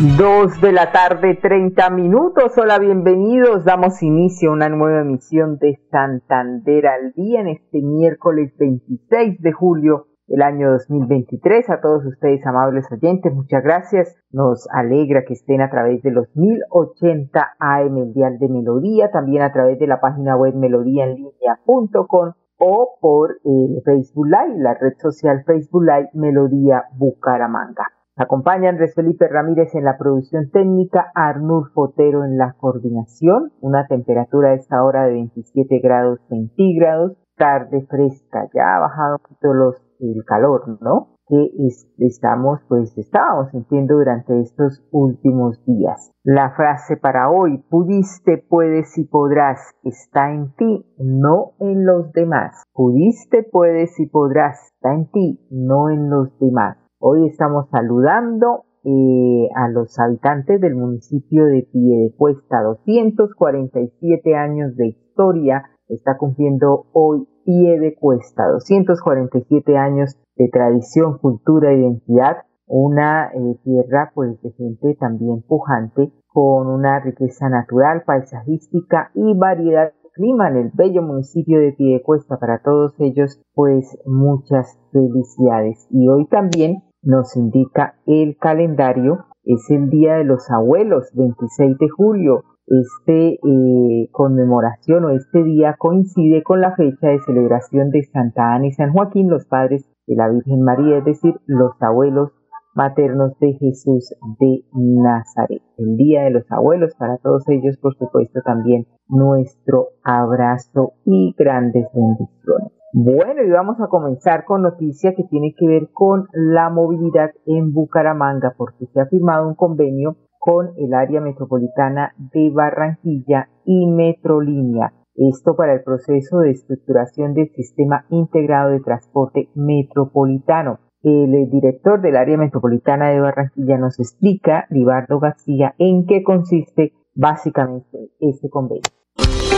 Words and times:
Dos 0.00 0.58
de 0.62 0.72
la 0.72 0.92
tarde, 0.92 1.34
30 1.34 1.90
minutos. 1.90 2.56
Hola, 2.56 2.78
bienvenidos. 2.78 3.66
Damos 3.66 4.02
inicio 4.02 4.48
a 4.48 4.54
una 4.54 4.70
nueva 4.70 5.02
emisión 5.02 5.58
de 5.58 5.78
Santander 5.90 6.86
al 6.86 7.12
día 7.12 7.42
en 7.42 7.48
este 7.48 7.82
miércoles 7.82 8.54
26 8.58 9.42
de 9.42 9.52
julio 9.52 10.06
del 10.26 10.40
año 10.40 10.70
2023. 10.70 11.68
A 11.68 11.82
todos 11.82 12.06
ustedes, 12.06 12.46
amables 12.46 12.90
oyentes, 12.90 13.30
muchas 13.34 13.62
gracias. 13.62 14.16
Nos 14.30 14.66
alegra 14.72 15.24
que 15.26 15.34
estén 15.34 15.60
a 15.60 15.68
través 15.68 16.02
de 16.02 16.12
los 16.12 16.34
1080 16.34 17.56
AM 17.58 17.98
el 17.98 18.14
Dial 18.14 18.38
de 18.38 18.48
Melodía, 18.48 19.10
también 19.10 19.42
a 19.42 19.52
través 19.52 19.78
de 19.78 19.86
la 19.86 20.00
página 20.00 20.34
web 20.34 20.54
melodíaenlínea.com 20.54 22.32
o 22.56 22.96
por 23.02 23.36
el 23.44 23.82
Facebook 23.84 24.28
Live, 24.28 24.62
la 24.62 24.72
red 24.80 24.94
social 24.96 25.44
Facebook 25.44 25.82
Live 25.82 26.08
Melodía 26.14 26.84
Bucaramanga. 26.96 27.99
Acompaña 28.20 28.68
Andrés 28.68 28.94
Felipe 28.94 29.26
Ramírez 29.28 29.74
en 29.74 29.84
la 29.84 29.96
producción 29.96 30.50
técnica, 30.50 31.10
Arnur 31.14 31.70
Fotero 31.72 32.22
en 32.22 32.36
la 32.36 32.52
coordinación, 32.52 33.50
una 33.62 33.86
temperatura 33.86 34.50
a 34.50 34.54
esta 34.56 34.84
hora 34.84 35.06
de 35.06 35.12
27 35.12 35.78
grados 35.78 36.20
centígrados, 36.28 37.16
tarde 37.38 37.86
fresca, 37.88 38.46
ya 38.52 38.76
ha 38.76 38.80
bajado 38.80 39.16
un 39.16 39.22
poquito 39.22 39.74
el 40.00 40.24
calor, 40.26 40.78
¿no? 40.82 41.16
Que 41.28 41.50
estamos, 41.96 42.60
pues 42.68 42.92
estábamos 42.98 43.52
sintiendo 43.52 43.94
durante 43.94 44.38
estos 44.38 44.86
últimos 44.90 45.64
días. 45.64 46.12
La 46.22 46.50
frase 46.50 46.98
para 46.98 47.30
hoy, 47.30 47.64
pudiste, 47.70 48.36
puedes 48.36 48.98
y 48.98 49.04
podrás, 49.06 49.60
está 49.82 50.30
en 50.30 50.52
ti, 50.56 50.84
no 50.98 51.52
en 51.58 51.86
los 51.86 52.12
demás. 52.12 52.64
Pudiste, 52.74 53.44
puedes 53.50 53.98
y 53.98 54.06
podrás, 54.08 54.72
está 54.74 54.92
en 54.92 55.10
ti, 55.10 55.40
no 55.50 55.88
en 55.88 56.10
los 56.10 56.38
demás. 56.38 56.79
Hoy 57.02 57.26
estamos 57.28 57.66
saludando 57.70 58.64
eh, 58.84 59.48
a 59.56 59.70
los 59.70 59.98
habitantes 59.98 60.60
del 60.60 60.74
municipio 60.74 61.46
de 61.46 61.66
Piedecuesta, 61.72 62.60
247 62.62 64.36
años 64.36 64.76
de 64.76 64.88
historia 64.88 65.64
está 65.88 66.18
cumpliendo 66.18 66.88
hoy 66.92 67.26
Piedecuesta, 67.46 68.48
247 68.48 69.78
años 69.78 70.14
de 70.36 70.50
tradición, 70.52 71.16
cultura, 71.16 71.72
identidad, 71.72 72.42
una 72.66 73.30
eh, 73.32 73.58
tierra 73.64 74.12
pues 74.14 74.38
de 74.42 74.50
gente 74.50 74.94
también 75.00 75.40
pujante 75.40 76.12
con 76.26 76.66
una 76.66 77.00
riqueza 77.00 77.48
natural, 77.48 78.02
paisajística 78.04 79.10
y 79.14 79.32
variedad 79.38 79.86
de 79.86 80.10
clima 80.12 80.50
en 80.50 80.56
el 80.56 80.70
bello 80.74 81.00
municipio 81.00 81.60
de 81.60 81.72
Piedecuesta. 81.72 82.38
Para 82.38 82.60
todos 82.62 82.92
ellos 82.98 83.40
pues 83.54 83.98
muchas 84.04 84.78
felicidades. 84.92 85.88
Y 85.90 86.06
hoy 86.06 86.26
también 86.26 86.82
nos 87.02 87.36
indica 87.36 87.94
el 88.06 88.36
calendario, 88.38 89.26
es 89.44 89.70
el 89.70 89.88
Día 89.88 90.16
de 90.16 90.24
los 90.24 90.50
Abuelos, 90.50 91.10
26 91.14 91.78
de 91.78 91.88
julio. 91.88 92.44
Este 92.66 93.32
eh, 93.32 94.08
conmemoración 94.12 95.04
o 95.04 95.10
este 95.10 95.42
día 95.42 95.74
coincide 95.76 96.44
con 96.44 96.60
la 96.60 96.76
fecha 96.76 97.08
de 97.08 97.18
celebración 97.20 97.90
de 97.90 98.04
Santa 98.04 98.54
Ana 98.54 98.68
y 98.68 98.72
San 98.72 98.92
Joaquín, 98.92 99.28
los 99.28 99.46
padres 99.46 99.84
de 100.06 100.14
la 100.14 100.28
Virgen 100.28 100.62
María, 100.62 100.98
es 100.98 101.04
decir, 101.04 101.34
los 101.46 101.72
abuelos 101.80 102.30
maternos 102.74 103.36
de 103.40 103.54
Jesús 103.54 104.14
de 104.38 104.64
Nazaret. 104.72 105.62
El 105.78 105.96
Día 105.96 106.22
de 106.22 106.30
los 106.30 106.50
Abuelos, 106.52 106.94
para 106.96 107.18
todos 107.18 107.48
ellos, 107.48 107.76
por 107.78 107.96
supuesto, 107.96 108.40
también 108.44 108.86
nuestro 109.08 109.88
abrazo 110.04 110.92
y 111.04 111.34
grandes 111.36 111.86
bendiciones. 111.92 112.79
Bueno, 112.92 113.44
y 113.46 113.50
vamos 113.50 113.80
a 113.80 113.86
comenzar 113.86 114.44
con 114.44 114.62
noticia 114.62 115.14
que 115.14 115.22
tiene 115.22 115.54
que 115.56 115.64
ver 115.64 115.90
con 115.92 116.26
la 116.32 116.70
movilidad 116.70 117.30
en 117.46 117.72
Bucaramanga, 117.72 118.54
porque 118.56 118.86
se 118.86 119.00
ha 119.00 119.06
firmado 119.06 119.46
un 119.46 119.54
convenio 119.54 120.16
con 120.40 120.70
el 120.76 120.92
área 120.94 121.20
metropolitana 121.20 122.14
de 122.16 122.50
Barranquilla 122.50 123.48
y 123.64 123.86
Metrolínea. 123.86 124.92
Esto 125.14 125.54
para 125.54 125.74
el 125.74 125.84
proceso 125.84 126.40
de 126.40 126.50
estructuración 126.50 127.34
del 127.34 127.50
sistema 127.50 128.06
integrado 128.10 128.70
de 128.70 128.80
transporte 128.80 129.50
metropolitano. 129.54 130.80
El 131.02 131.48
director 131.48 132.00
del 132.00 132.16
área 132.16 132.38
metropolitana 132.38 133.10
de 133.10 133.20
Barranquilla 133.20 133.78
nos 133.78 134.00
explica, 134.00 134.66
Libardo 134.68 135.20
García, 135.20 135.74
en 135.78 136.06
qué 136.06 136.24
consiste 136.24 136.92
básicamente 137.14 138.10
este 138.18 138.50
convenio. 138.50 138.99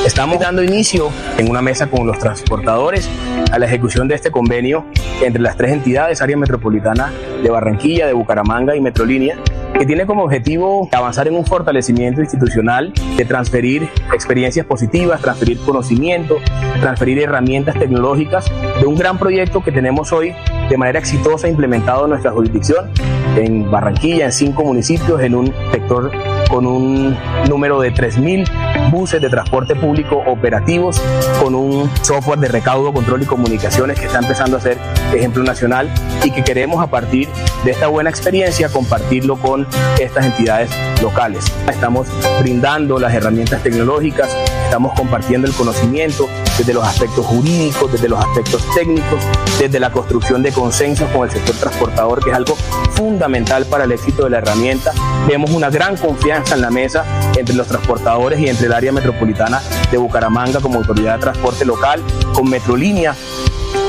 Estamos 0.07 0.41
dando 0.41 0.63
inicio 0.63 1.11
en 1.39 1.49
una 1.49 1.63
mesa 1.63 1.89
con 1.89 2.07
los 2.07 2.19
transportadores 2.19 3.09
a 3.53 3.59
la 3.59 3.67
ejecución 3.67 4.09
de 4.09 4.17
este 4.17 4.31
convenio 4.31 4.85
entre 5.23 5.41
las 5.41 5.57
tres 5.57 5.73
entidades, 5.73 6.21
área 6.21 6.37
metropolitana 6.37 7.13
de 7.43 7.51
Barranquilla, 7.51 8.07
de 8.07 8.13
Bucaramanga 8.13 8.75
y 8.75 8.81
Metrolínea, 8.81 9.37
que 9.79 9.87
tiene 9.87 10.07
como 10.07 10.25
objetivo 10.25 10.89
avanzar 10.93 11.29
en 11.29 11.37
un 11.37 11.47
fortalecimiento 11.47 12.21
institucional, 12.21 12.93
de 13.17 13.25
transferir 13.25 13.89
experiencias 14.13 14.67
positivas, 14.67 15.21
transferir 15.21 15.59
conocimiento, 15.59 16.39
transferir 16.81 17.21
herramientas 17.21 17.79
tecnológicas 17.79 18.51
de 18.81 18.87
un 18.87 18.97
gran 18.97 19.19
proyecto 19.19 19.63
que 19.63 19.71
tenemos 19.71 20.13
hoy 20.13 20.35
de 20.69 20.77
manera 20.77 20.99
exitosa 20.99 21.49
implementado 21.49 22.05
en 22.05 22.11
nuestra 22.11 22.33
jurisdicción, 22.33 22.91
en 23.37 23.71
Barranquilla, 23.71 24.27
en 24.27 24.33
cinco 24.33 24.65
municipios, 24.65 25.21
en 25.21 25.35
un 25.35 25.55
sector 25.71 26.11
con 26.53 26.67
un 26.67 27.17
número 27.49 27.81
de 27.81 27.95
3.000 27.95 28.91
buses 28.91 29.23
de 29.23 29.31
transporte 29.31 29.75
público 29.75 30.23
operativos, 30.27 31.01
con 31.43 31.55
un 31.55 31.91
software 32.03 32.41
de 32.41 32.49
recaudo, 32.49 32.93
control 32.93 33.23
y 33.23 33.25
comunicaciones 33.25 33.99
que 33.99 34.05
está 34.05 34.19
empezando 34.19 34.59
a 34.59 34.61
ser 34.61 34.77
ejemplo 35.15 35.43
nacional 35.45 35.89
y 36.23 36.31
que 36.31 36.45
queremos 36.45 36.85
a 36.85 36.89
partir 36.89 37.31
de 37.65 37.71
esta 37.71 37.87
buena 37.87 38.11
experiencia 38.11 38.69
compartirlo 38.69 39.37
con 39.37 39.67
estas 39.99 40.27
entidades 40.27 40.71
locales. 41.01 41.51
Estamos 41.67 42.07
brindando 42.43 42.99
las 42.99 43.15
herramientas 43.15 43.63
tecnológicas, 43.63 44.37
estamos 44.73 44.95
compartiendo 44.95 45.47
el 45.47 45.53
conocimiento 45.53 46.31
desde 46.57 46.73
los 46.73 46.83
aspectos 46.83 47.27
jurídicos, 47.27 47.93
desde 47.93 48.09
los 48.09 48.19
aspectos 48.19 48.65
técnicos, 48.75 49.23
desde 49.59 49.79
la 49.79 49.93
construcción 49.93 50.43
de 50.43 50.51
consensos 50.51 51.11
con 51.11 51.25
el 51.25 51.31
sector 51.31 51.55
transportador, 51.57 52.25
que 52.25 52.31
es 52.31 52.37
algo 52.37 52.55
fundamental 52.93 53.67
para 53.67 53.85
el 53.85 53.93
éxito 53.93 54.25
de 54.25 54.31
la 54.31 54.39
herramienta. 54.39 54.93
Vemos 55.29 55.51
una 55.51 55.69
gran 55.69 55.99
confianza 55.99 56.55
en 56.55 56.63
la 56.63 56.71
mesa 56.71 57.05
entre 57.37 57.55
los 57.55 57.67
transportadores 57.67 58.41
y 58.41 58.49
entre 58.49 58.65
el 58.65 58.73
área 58.73 58.93
metropolitana 58.93 59.61
de 59.91 59.99
Bucaramanga 59.99 60.59
como 60.61 60.79
autoridad 60.79 61.17
de 61.17 61.21
transporte 61.21 61.67
local, 61.67 62.03
con 62.33 62.49
Metrolínea 62.49 63.15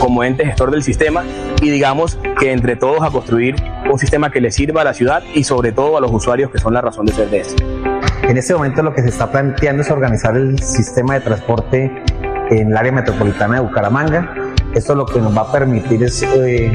como 0.01 0.21
ente 0.25 0.45
gestor 0.45 0.69
del 0.71 0.83
sistema 0.83 1.23
y 1.61 1.69
digamos 1.69 2.17
que 2.37 2.51
entre 2.51 2.75
todos 2.75 3.03
a 3.03 3.09
construir 3.09 3.55
un 3.89 3.97
sistema 3.97 4.31
que 4.31 4.41
le 4.41 4.51
sirva 4.51 4.81
a 4.81 4.83
la 4.83 4.93
ciudad 4.93 5.23
y 5.33 5.45
sobre 5.45 5.71
todo 5.71 5.95
a 5.95 6.01
los 6.01 6.11
usuarios 6.11 6.51
que 6.51 6.57
son 6.59 6.73
la 6.73 6.81
razón 6.81 7.05
de 7.05 7.13
ser 7.13 7.29
de 7.29 7.39
este. 7.39 7.92
En 8.27 8.37
este 8.37 8.53
momento 8.53 8.81
lo 8.81 8.93
que 8.93 9.01
se 9.01 9.09
está 9.09 9.31
planteando 9.31 9.81
es 9.81 9.91
organizar 9.91 10.35
el 10.35 10.57
sistema 10.59 11.15
de 11.15 11.19
transporte 11.19 12.03
en 12.49 12.71
el 12.71 12.77
área 12.77 12.91
metropolitana 12.91 13.55
de 13.55 13.61
Bucaramanga. 13.61 14.33
Esto 14.73 14.95
lo 14.95 15.05
que 15.05 15.19
nos 15.19 15.37
va 15.37 15.41
a 15.41 15.51
permitir 15.51 16.03
es 16.03 16.23
eh, 16.23 16.71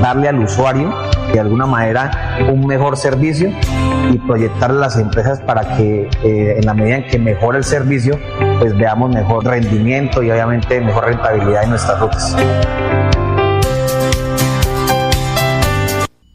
darle 0.00 0.28
al 0.28 0.38
usuario 0.38 0.94
de 1.32 1.40
alguna 1.40 1.66
manera 1.66 2.38
un 2.50 2.66
mejor 2.66 2.96
servicio 2.96 3.50
y 4.10 4.18
proyectar 4.18 4.70
las 4.70 4.96
empresas 4.96 5.40
para 5.40 5.76
que 5.76 6.08
eh, 6.24 6.56
en 6.58 6.64
la 6.64 6.72
medida 6.72 6.96
en 6.96 7.06
que 7.06 7.18
mejore 7.18 7.58
el 7.58 7.64
servicio, 7.64 8.18
pues 8.58 8.74
veamos 8.78 9.10
mejor 9.10 9.44
rendimiento 9.44 10.22
y 10.22 10.30
obviamente 10.30 10.80
mejor 10.80 11.06
rentabilidad 11.06 11.64
en 11.64 11.70
nuestras 11.70 12.00
rutas. 12.00 12.36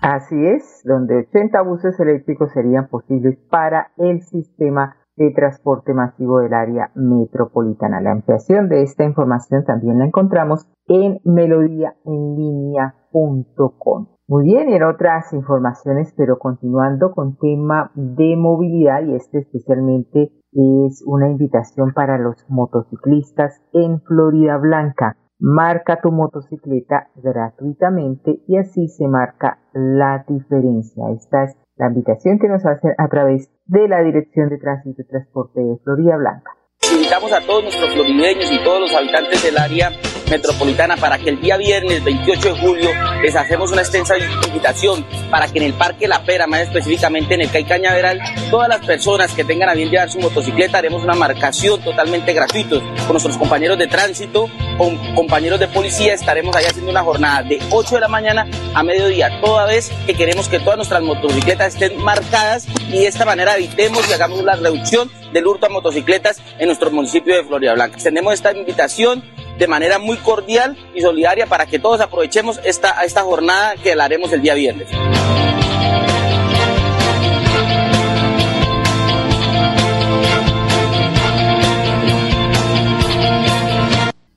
Así 0.03 0.35
es, 0.45 0.83
donde 0.83 1.15
80 1.15 1.61
buses 1.61 1.97
eléctricos 1.97 2.51
serían 2.51 2.89
posibles 2.89 3.37
para 3.49 3.93
el 3.95 4.21
sistema 4.21 4.97
de 5.15 5.31
transporte 5.31 5.93
masivo 5.93 6.39
del 6.39 6.53
área 6.53 6.91
metropolitana. 6.93 8.01
La 8.01 8.11
ampliación 8.11 8.67
de 8.67 8.81
esta 8.81 9.05
información 9.05 9.63
también 9.63 9.99
la 9.99 10.05
encontramos 10.05 10.67
en 10.87 11.21
melodíaenlínea.com. 11.23 14.07
Muy 14.27 14.43
bien, 14.43 14.73
en 14.73 14.83
otras 14.83 15.31
informaciones, 15.31 16.13
pero 16.17 16.37
continuando 16.37 17.13
con 17.13 17.37
tema 17.37 17.93
de 17.95 18.35
movilidad 18.35 19.05
y 19.05 19.15
este 19.15 19.39
especialmente 19.39 20.33
es 20.51 21.01
una 21.05 21.29
invitación 21.29 21.93
para 21.93 22.17
los 22.17 22.45
motociclistas 22.49 23.61
en 23.71 24.01
Florida 24.01 24.57
Blanca. 24.57 25.15
Marca 25.39 25.99
tu 26.01 26.11
motocicleta 26.11 27.09
gratuitamente 27.15 28.41
y 28.47 28.57
así 28.57 28.87
se 28.87 29.07
marca 29.07 29.59
la 29.73 30.23
diferencia. 30.27 31.03
Esta 31.15 31.43
es 31.45 31.57
la 31.75 31.87
invitación 31.87 32.39
que 32.39 32.47
nos 32.47 32.65
hacen 32.65 32.93
a 32.97 33.07
través 33.07 33.49
de 33.65 33.87
la 33.87 34.01
Dirección 34.03 34.49
de 34.49 34.57
Tránsito 34.57 35.01
y 35.01 35.07
Transporte 35.07 35.59
de 35.59 35.77
Florida 35.83 36.17
Blanca. 36.17 36.51
Invitamos 36.93 37.33
a 37.33 37.41
todos 37.41 37.63
nuestros 37.63 37.93
florideños 37.93 38.51
y 38.51 38.63
todos 38.63 38.81
los 38.81 38.95
habitantes 38.95 39.43
del 39.43 39.57
área 39.57 39.89
metropolitana 40.33 40.97
para 40.97 41.19
que 41.19 41.29
el 41.29 41.39
día 41.39 41.57
viernes 41.57 42.03
28 42.03 42.55
de 42.55 42.59
julio 42.59 42.89
les 43.21 43.35
hacemos 43.35 43.71
una 43.71 43.81
extensa 43.81 44.15
invitación 44.17 45.05
para 45.29 45.47
que 45.47 45.59
en 45.59 45.65
el 45.65 45.73
Parque 45.73 46.07
La 46.07 46.23
Pera, 46.23 46.47
más 46.47 46.61
específicamente 46.61 47.35
en 47.35 47.41
el 47.41 47.51
CAI 47.51 47.65
Cañaveral, 47.65 48.19
todas 48.49 48.67
las 48.67 48.83
personas 48.83 49.31
que 49.33 49.43
tengan 49.43 49.69
a 49.69 49.75
bien 49.75 49.91
llevar 49.91 50.09
su 50.09 50.19
motocicleta 50.19 50.79
haremos 50.79 51.03
una 51.03 51.13
marcación 51.13 51.81
totalmente 51.81 52.33
gratuita 52.33 52.53
con 52.63 53.11
nuestros 53.11 53.37
compañeros 53.37 53.77
de 53.77 53.87
tránsito, 53.87 54.49
con 54.77 54.97
compañeros 55.13 55.59
de 55.59 55.67
policía, 55.67 56.13
estaremos 56.13 56.55
ahí 56.55 56.65
haciendo 56.65 56.89
una 56.89 57.03
jornada 57.03 57.43
de 57.43 57.59
8 57.69 57.95
de 57.95 58.01
la 58.01 58.07
mañana 58.07 58.47
a 58.73 58.81
mediodía, 58.81 59.39
toda 59.39 59.65
vez 59.65 59.91
que 60.07 60.15
queremos 60.15 60.49
que 60.49 60.59
todas 60.59 60.77
nuestras 60.77 61.03
motocicletas 61.03 61.75
estén 61.75 62.01
marcadas 62.01 62.67
y 62.87 62.99
de 62.99 63.07
esta 63.07 63.25
manera 63.25 63.55
evitemos 63.55 64.09
y 64.09 64.13
hagamos 64.13 64.43
la 64.43 64.55
reducción 64.55 65.11
del 65.31 65.45
hurto 65.45 65.65
a 65.65 65.69
motocicletas 65.69 66.41
en 66.57 66.67
nuestro 66.67 66.89
municipio 66.91 67.35
de 67.35 67.43
Florida 67.43 67.73
Blanca. 67.73 67.95
Extendemos 67.95 68.33
esta 68.33 68.51
invitación 68.51 69.23
de 69.57 69.67
manera 69.67 69.99
muy 69.99 70.17
cordial 70.17 70.77
y 70.93 71.01
solidaria 71.01 71.47
para 71.47 71.65
que 71.65 71.79
todos 71.79 72.01
aprovechemos 72.01 72.59
esta, 72.63 73.03
esta 73.03 73.21
jornada 73.21 73.75
que 73.81 73.95
la 73.95 74.05
haremos 74.05 74.31
el 74.33 74.41
día 74.41 74.53
viernes. 74.53 74.89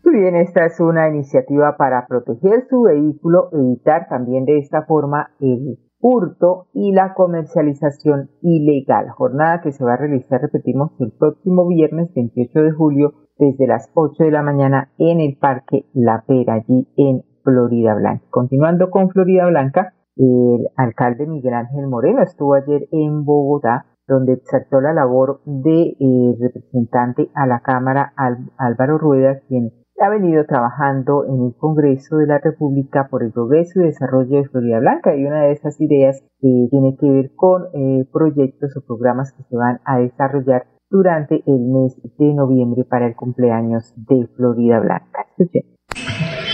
Bien, 0.04 0.34
esta 0.36 0.64
es 0.64 0.80
una 0.80 1.08
iniciativa 1.08 1.76
para 1.76 2.06
proteger 2.06 2.66
su 2.70 2.82
vehículo, 2.82 3.50
evitar 3.52 4.08
también 4.08 4.44
de 4.44 4.58
esta 4.58 4.82
forma 4.86 5.30
el 5.40 5.78
hurto 6.00 6.68
y 6.72 6.92
la 6.92 7.14
comercialización 7.14 8.30
ilegal. 8.40 9.10
Jornada 9.10 9.60
que 9.60 9.72
se 9.72 9.84
va 9.84 9.94
a 9.94 9.98
realizar, 9.98 10.40
repetimos, 10.40 10.92
el 11.00 11.12
próximo 11.12 11.68
viernes 11.68 12.12
28 12.14 12.60
de 12.60 12.72
julio 12.72 13.14
desde 13.38 13.66
las 13.66 13.90
8 13.94 14.24
de 14.24 14.30
la 14.30 14.42
mañana 14.42 14.90
en 14.98 15.20
el 15.20 15.36
Parque 15.36 15.86
La 15.92 16.24
Pera, 16.26 16.54
allí 16.54 16.88
en 16.96 17.22
Florida 17.42 17.94
Blanca. 17.94 18.24
Continuando 18.30 18.90
con 18.90 19.10
Florida 19.10 19.46
Blanca, 19.46 19.94
el 20.16 20.68
alcalde 20.76 21.26
Miguel 21.26 21.54
Ángel 21.54 21.86
Moreno 21.86 22.22
estuvo 22.22 22.54
ayer 22.54 22.88
en 22.90 23.24
Bogotá, 23.24 23.86
donde 24.08 24.34
exaltó 24.34 24.80
la 24.80 24.92
labor 24.92 25.40
de 25.44 25.96
eh, 25.98 26.36
representante 26.40 27.28
a 27.34 27.46
la 27.46 27.60
Cámara 27.60 28.12
Álvaro 28.56 28.98
Rueda, 28.98 29.40
quien 29.48 29.72
ha 30.00 30.08
venido 30.10 30.44
trabajando 30.44 31.24
en 31.24 31.46
el 31.46 31.54
Congreso 31.56 32.16
de 32.18 32.26
la 32.26 32.38
República 32.38 33.08
por 33.10 33.22
el 33.22 33.32
progreso 33.32 33.80
y 33.80 33.84
desarrollo 33.84 34.42
de 34.42 34.48
Florida 34.48 34.78
Blanca 34.78 35.16
y 35.16 35.24
una 35.24 35.44
de 35.44 35.52
esas 35.52 35.80
ideas 35.80 36.22
eh, 36.42 36.68
tiene 36.70 36.96
que 37.00 37.10
ver 37.10 37.30
con 37.34 37.64
eh, 37.74 38.06
proyectos 38.12 38.76
o 38.76 38.86
programas 38.86 39.32
que 39.32 39.42
se 39.44 39.56
van 39.56 39.80
a 39.84 39.98
desarrollar 39.98 40.66
durante 40.90 41.42
el 41.46 41.60
mes 41.60 41.96
de 42.18 42.32
noviembre 42.32 42.84
para 42.84 43.06
el 43.06 43.14
cumpleaños 43.14 43.92
de 43.96 44.26
Florida 44.36 44.80
Blanca. 44.80 45.26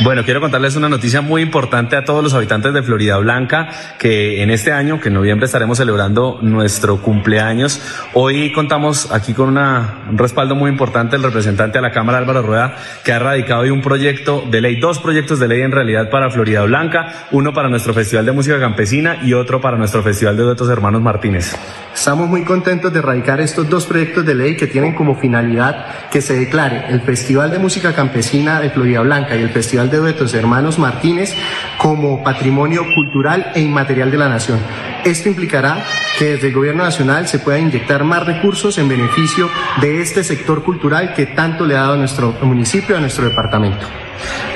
Bueno, 0.04 0.24
quiero 0.24 0.40
contarles 0.40 0.74
una 0.74 0.88
noticia 0.88 1.20
muy 1.20 1.42
importante 1.42 1.94
a 1.94 2.04
todos 2.04 2.24
los 2.24 2.34
habitantes 2.34 2.72
de 2.72 2.82
Florida 2.82 3.18
Blanca, 3.18 3.68
que 3.98 4.42
en 4.42 4.50
este 4.50 4.72
año, 4.72 5.00
que 5.00 5.08
en 5.08 5.14
noviembre 5.14 5.46
estaremos 5.46 5.78
celebrando 5.78 6.38
nuestro 6.42 7.00
cumpleaños. 7.00 7.80
Hoy 8.12 8.50
contamos 8.52 9.12
aquí 9.12 9.32
con 9.32 9.56
un 9.56 10.18
respaldo 10.18 10.56
muy 10.56 10.70
importante 10.70 11.14
del 11.14 11.22
representante 11.22 11.78
a 11.78 11.82
la 11.82 11.92
Cámara 11.92 12.18
Álvaro 12.18 12.42
Rueda, 12.42 12.74
que 13.04 13.12
ha 13.12 13.20
radicado 13.20 13.60
hoy 13.60 13.70
un 13.70 13.80
proyecto 13.80 14.42
de 14.50 14.60
ley, 14.60 14.80
dos 14.80 14.98
proyectos 14.98 15.38
de 15.38 15.46
ley 15.46 15.60
en 15.60 15.70
realidad 15.70 16.10
para 16.10 16.30
Florida 16.30 16.62
Blanca, 16.62 17.26
uno 17.30 17.52
para 17.52 17.68
nuestro 17.68 17.94
Festival 17.94 18.26
de 18.26 18.32
Música 18.32 18.58
Campesina 18.58 19.18
y 19.22 19.34
otro 19.34 19.60
para 19.60 19.76
nuestro 19.76 20.02
Festival 20.02 20.36
de 20.36 20.42
Duetos 20.42 20.68
Hermanos 20.68 21.02
Martínez. 21.02 21.54
Estamos 21.94 22.28
muy 22.28 22.42
contentos 22.42 22.92
de 22.92 23.02
radicar 23.02 23.40
estos 23.40 23.68
dos 23.68 23.86
proyectos 23.86 24.24
de 24.24 24.34
ley 24.34 24.56
que 24.56 24.66
tienen 24.66 24.94
como 24.94 25.14
finalidad 25.14 26.08
que 26.10 26.20
se 26.22 26.34
declare 26.34 26.86
el 26.88 27.02
Festival 27.02 27.50
de 27.50 27.58
Música 27.58 27.94
Campesina 27.94 28.60
de 28.60 28.70
Florida 28.70 29.00
Blanca 29.02 29.31
y 29.36 29.42
el 29.42 29.50
Festival 29.50 29.90
de 29.90 29.98
Duetos 29.98 30.34
Hermanos 30.34 30.78
Martínez 30.78 31.34
como 31.78 32.22
patrimonio 32.22 32.82
cultural 32.94 33.52
e 33.54 33.60
inmaterial 33.60 34.10
de 34.10 34.18
la 34.18 34.28
nación. 34.28 34.58
Esto 35.04 35.28
implicará 35.28 35.84
que 36.18 36.32
desde 36.32 36.48
el 36.48 36.54
Gobierno 36.54 36.84
Nacional 36.84 37.26
se 37.26 37.38
pueda 37.38 37.58
inyectar 37.58 38.04
más 38.04 38.24
recursos 38.24 38.78
en 38.78 38.88
beneficio 38.88 39.50
de 39.80 40.00
este 40.00 40.22
sector 40.24 40.62
cultural 40.62 41.14
que 41.14 41.26
tanto 41.26 41.66
le 41.66 41.76
ha 41.76 41.80
dado 41.80 41.94
a 41.94 41.96
nuestro 41.96 42.36
municipio, 42.42 42.96
a 42.96 43.00
nuestro 43.00 43.28
departamento. 43.28 43.86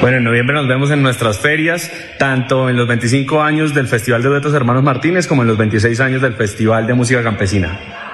Bueno, 0.01 0.19
en 0.19 0.25
noviembre 0.25 0.55
nos 0.55 0.69
vemos 0.69 0.91
en 0.91 1.03
nuestras 1.03 1.39
ferias, 1.39 1.91
tanto 2.19 2.69
en 2.69 2.77
los 2.77 2.87
25 2.87 3.43
años 3.43 3.75
del 3.75 3.89
Festival 3.89 4.23
de 4.23 4.29
Duetos 4.29 4.55
Hermanos 4.55 4.85
Martínez 4.85 5.27
como 5.27 5.43
en 5.43 5.49
los 5.49 5.57
26 5.57 5.99
años 6.01 6.23
del 6.23 6.35
Festival 6.35 6.87
de 6.87 6.95
Música 6.95 7.23
Campesina. 7.23 8.06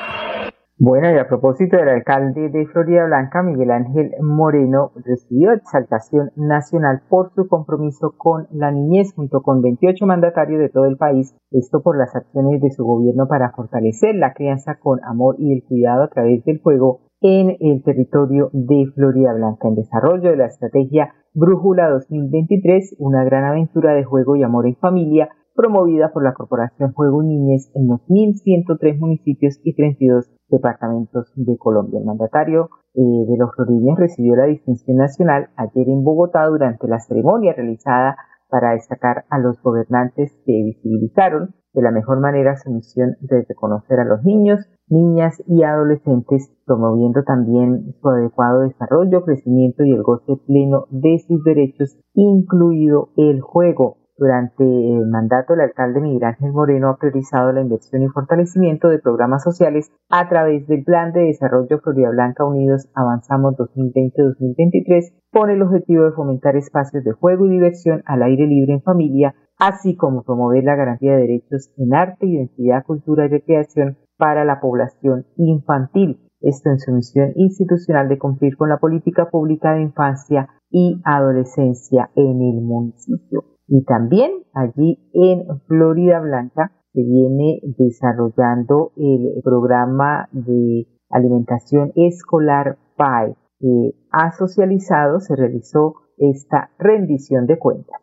Bueno, 0.84 1.08
y 1.12 1.16
a 1.16 1.28
propósito 1.28 1.76
del 1.76 1.88
alcalde 1.88 2.48
de 2.48 2.66
Florida 2.66 3.06
Blanca, 3.06 3.40
Miguel 3.44 3.70
Ángel 3.70 4.10
Moreno, 4.20 4.90
recibió 5.04 5.52
exaltación 5.52 6.32
nacional 6.34 7.02
por 7.08 7.32
su 7.36 7.46
compromiso 7.46 8.14
con 8.18 8.48
la 8.50 8.72
niñez 8.72 9.14
junto 9.14 9.42
con 9.42 9.62
28 9.62 10.04
mandatarios 10.06 10.58
de 10.58 10.70
todo 10.70 10.86
el 10.86 10.96
país, 10.96 11.36
esto 11.52 11.84
por 11.84 11.96
las 11.96 12.16
acciones 12.16 12.60
de 12.60 12.72
su 12.72 12.82
gobierno 12.82 13.28
para 13.28 13.52
fortalecer 13.52 14.16
la 14.16 14.34
crianza 14.34 14.80
con 14.80 14.98
amor 15.04 15.36
y 15.38 15.52
el 15.52 15.62
cuidado 15.62 16.02
a 16.02 16.08
través 16.08 16.44
del 16.44 16.60
juego 16.60 17.02
en 17.20 17.56
el 17.60 17.84
territorio 17.84 18.50
de 18.52 18.86
Florida 18.92 19.34
Blanca, 19.34 19.68
en 19.68 19.76
desarrollo 19.76 20.30
de 20.30 20.36
la 20.36 20.46
estrategia 20.46 21.14
Brújula 21.32 21.90
2023, 21.90 22.96
una 22.98 23.22
gran 23.22 23.44
aventura 23.44 23.94
de 23.94 24.02
juego 24.02 24.34
y 24.34 24.42
amor 24.42 24.66
en 24.66 24.74
familia, 24.74 25.28
promovida 25.54 26.12
por 26.12 26.24
la 26.24 26.34
Corporación 26.34 26.92
Juego 26.92 27.22
Niñez 27.22 27.70
en 27.74 27.88
los 27.88 28.00
1.103 28.08 28.98
municipios 28.98 29.60
y 29.62 29.74
32 29.74 30.30
departamentos 30.48 31.32
de 31.36 31.56
Colombia. 31.56 32.00
El 32.00 32.06
mandatario 32.06 32.70
eh, 32.94 33.00
de 33.00 33.36
los 33.36 33.54
floridianos 33.54 33.98
recibió 33.98 34.36
la 34.36 34.46
distinción 34.46 34.96
nacional 34.96 35.50
ayer 35.56 35.88
en 35.88 36.04
Bogotá 36.04 36.46
durante 36.46 36.88
la 36.88 37.00
ceremonia 37.00 37.54
realizada 37.54 38.16
para 38.48 38.72
destacar 38.72 39.24
a 39.30 39.38
los 39.38 39.60
gobernantes 39.62 40.30
que 40.44 40.52
visibilizaron 40.52 41.54
de 41.72 41.82
la 41.82 41.90
mejor 41.90 42.20
manera 42.20 42.56
su 42.56 42.70
misión 42.70 43.16
de 43.20 43.46
reconocer 43.48 43.98
a 43.98 44.04
los 44.04 44.22
niños, 44.24 44.60
niñas 44.88 45.42
y 45.46 45.62
adolescentes, 45.62 46.52
promoviendo 46.66 47.22
también 47.24 47.94
su 48.00 48.08
adecuado 48.08 48.60
desarrollo, 48.60 49.24
crecimiento 49.24 49.84
y 49.84 49.92
el 49.92 50.02
goce 50.02 50.36
pleno 50.46 50.86
de 50.90 51.18
sus 51.26 51.42
derechos, 51.44 51.96
incluido 52.12 53.08
el 53.16 53.40
juego. 53.40 54.01
Durante 54.22 54.62
el 54.62 55.08
mandato, 55.08 55.54
el 55.54 55.62
alcalde 55.62 56.00
Miguel 56.00 56.22
Ángel 56.22 56.52
Moreno 56.52 56.90
ha 56.90 56.96
priorizado 56.96 57.50
la 57.50 57.60
inversión 57.60 58.04
y 58.04 58.08
fortalecimiento 58.08 58.88
de 58.88 59.00
programas 59.00 59.42
sociales 59.42 59.90
a 60.08 60.28
través 60.28 60.64
del 60.68 60.84
Plan 60.84 61.12
de 61.12 61.22
Desarrollo 61.22 61.80
Florida 61.80 62.10
Blanca 62.10 62.44
Unidos 62.44 62.88
Avanzamos 62.94 63.56
2020-2023 63.56 65.12
con 65.32 65.50
el 65.50 65.60
objetivo 65.60 66.04
de 66.04 66.12
fomentar 66.12 66.54
espacios 66.54 67.02
de 67.02 67.10
juego 67.10 67.46
y 67.46 67.50
diversión 67.50 68.04
al 68.06 68.22
aire 68.22 68.46
libre 68.46 68.74
en 68.74 68.82
familia, 68.82 69.34
así 69.58 69.96
como 69.96 70.22
promover 70.22 70.62
la 70.62 70.76
garantía 70.76 71.16
de 71.16 71.22
derechos 71.22 71.72
en 71.76 71.92
arte, 71.92 72.24
identidad, 72.24 72.84
cultura 72.84 73.24
y 73.24 73.28
recreación 73.28 73.98
para 74.18 74.44
la 74.44 74.60
población 74.60 75.26
infantil. 75.36 76.20
Esto 76.40 76.70
en 76.70 76.78
su 76.78 76.92
misión 76.92 77.32
institucional 77.34 78.08
de 78.08 78.18
cumplir 78.18 78.56
con 78.56 78.68
la 78.68 78.78
política 78.78 79.28
pública 79.30 79.74
de 79.74 79.82
infancia 79.82 80.48
y 80.70 81.00
adolescencia 81.04 82.10
en 82.14 82.40
el 82.40 82.60
municipio. 82.62 83.51
Y 83.74 83.84
también 83.84 84.44
allí 84.52 84.98
en 85.14 85.46
Florida 85.66 86.20
Blanca 86.20 86.72
se 86.92 87.02
viene 87.02 87.62
desarrollando 87.78 88.92
el 88.98 89.40
programa 89.42 90.28
de 90.30 90.86
alimentación 91.08 91.90
escolar 91.96 92.76
PAE. 92.98 93.34
que 93.58 93.92
ha 94.10 94.32
socializado, 94.32 95.20
se 95.20 95.36
realizó 95.36 95.94
esta 96.18 96.68
rendición 96.78 97.46
de 97.46 97.58
cuentas. 97.58 97.98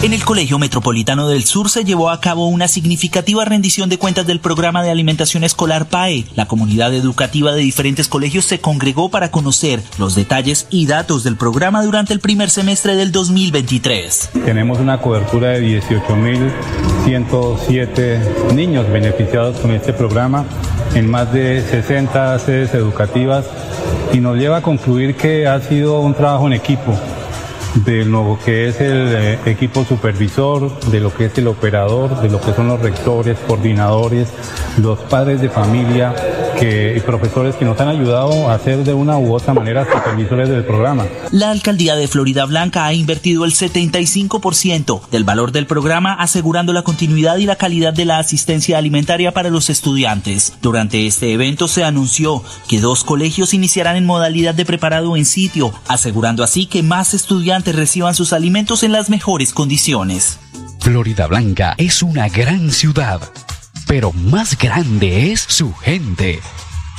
En 0.00 0.12
el 0.12 0.24
Colegio 0.24 0.60
Metropolitano 0.60 1.26
del 1.26 1.42
Sur 1.42 1.70
se 1.70 1.82
llevó 1.82 2.10
a 2.10 2.20
cabo 2.20 2.46
una 2.46 2.68
significativa 2.68 3.44
rendición 3.44 3.88
de 3.88 3.98
cuentas 3.98 4.28
del 4.28 4.38
programa 4.38 4.84
de 4.84 4.92
alimentación 4.92 5.42
escolar 5.42 5.86
PAE. 5.86 6.24
La 6.36 6.46
comunidad 6.46 6.94
educativa 6.94 7.50
de 7.50 7.62
diferentes 7.62 8.06
colegios 8.06 8.44
se 8.44 8.60
congregó 8.60 9.10
para 9.10 9.32
conocer 9.32 9.82
los 9.98 10.14
detalles 10.14 10.68
y 10.70 10.86
datos 10.86 11.24
del 11.24 11.34
programa 11.34 11.82
durante 11.82 12.12
el 12.12 12.20
primer 12.20 12.48
semestre 12.48 12.94
del 12.94 13.10
2023. 13.10 14.30
Tenemos 14.44 14.78
una 14.78 15.00
cobertura 15.00 15.48
de 15.48 15.82
18.107 15.82 18.54
niños 18.54 18.88
beneficiados 18.88 19.58
con 19.58 19.72
este 19.72 19.92
programa 19.92 20.44
en 20.94 21.10
más 21.10 21.32
de 21.32 21.60
60 21.60 22.38
sedes 22.38 22.72
educativas 22.72 23.46
y 24.12 24.18
nos 24.18 24.36
lleva 24.36 24.58
a 24.58 24.62
concluir 24.62 25.16
que 25.16 25.48
ha 25.48 25.60
sido 25.60 25.98
un 25.98 26.14
trabajo 26.14 26.46
en 26.46 26.52
equipo 26.52 26.96
de 27.74 28.04
lo 28.04 28.38
que 28.44 28.68
es 28.68 28.80
el 28.80 29.14
eh, 29.14 29.38
equipo 29.46 29.84
supervisor, 29.84 30.80
de 30.90 31.00
lo 31.00 31.14
que 31.14 31.26
es 31.26 31.38
el 31.38 31.48
operador, 31.48 32.20
de 32.20 32.28
lo 32.28 32.40
que 32.40 32.52
son 32.52 32.68
los 32.68 32.80
rectores, 32.80 33.38
coordinadores, 33.46 34.28
los 34.78 34.98
padres 35.00 35.40
de 35.40 35.48
familia 35.48 36.14
que, 36.58 36.94
y 36.96 37.00
profesores 37.00 37.56
que 37.56 37.64
nos 37.64 37.80
han 37.80 37.88
ayudado 37.88 38.50
a 38.50 38.58
ser 38.58 38.84
de 38.84 38.94
una 38.94 39.18
u 39.18 39.34
otra 39.34 39.54
manera 39.54 39.86
supervisores 39.90 40.48
del 40.48 40.64
programa. 40.64 41.06
La 41.30 41.50
alcaldía 41.50 41.96
de 41.96 42.08
Florida 42.08 42.44
Blanca 42.44 42.86
ha 42.86 42.92
invertido 42.92 43.44
el 43.44 43.52
75% 43.52 45.08
del 45.10 45.24
valor 45.24 45.52
del 45.52 45.66
programa 45.66 46.14
asegurando 46.14 46.72
la 46.72 46.82
continuidad 46.82 47.36
y 47.38 47.46
la 47.46 47.56
calidad 47.56 47.92
de 47.92 48.04
la 48.04 48.18
asistencia 48.18 48.78
alimentaria 48.78 49.32
para 49.32 49.50
los 49.50 49.70
estudiantes. 49.70 50.54
Durante 50.62 51.06
este 51.06 51.32
evento 51.32 51.68
se 51.68 51.84
anunció 51.84 52.42
que 52.68 52.80
dos 52.80 53.04
colegios 53.04 53.54
iniciarán 53.54 53.96
en 53.96 54.06
modalidad 54.06 54.54
de 54.54 54.64
preparado 54.64 55.16
en 55.16 55.24
sitio, 55.24 55.72
asegurando 55.88 56.42
así 56.42 56.66
que 56.66 56.82
más 56.82 57.14
estudiantes 57.14 57.74
reciban 57.74 58.14
sus 58.14 58.32
alimentos 58.32 58.82
en 58.82 58.92
las 58.92 59.10
mejores 59.10 59.52
condiciones. 59.52 60.38
Florida 60.80 61.26
Blanca 61.26 61.74
es 61.76 62.02
una 62.02 62.28
gran 62.28 62.70
ciudad, 62.70 63.20
pero 63.88 64.10
más 64.30 64.58
grande 64.60 65.32
es 65.32 65.40
su 65.40 65.72
gente. 65.72 66.40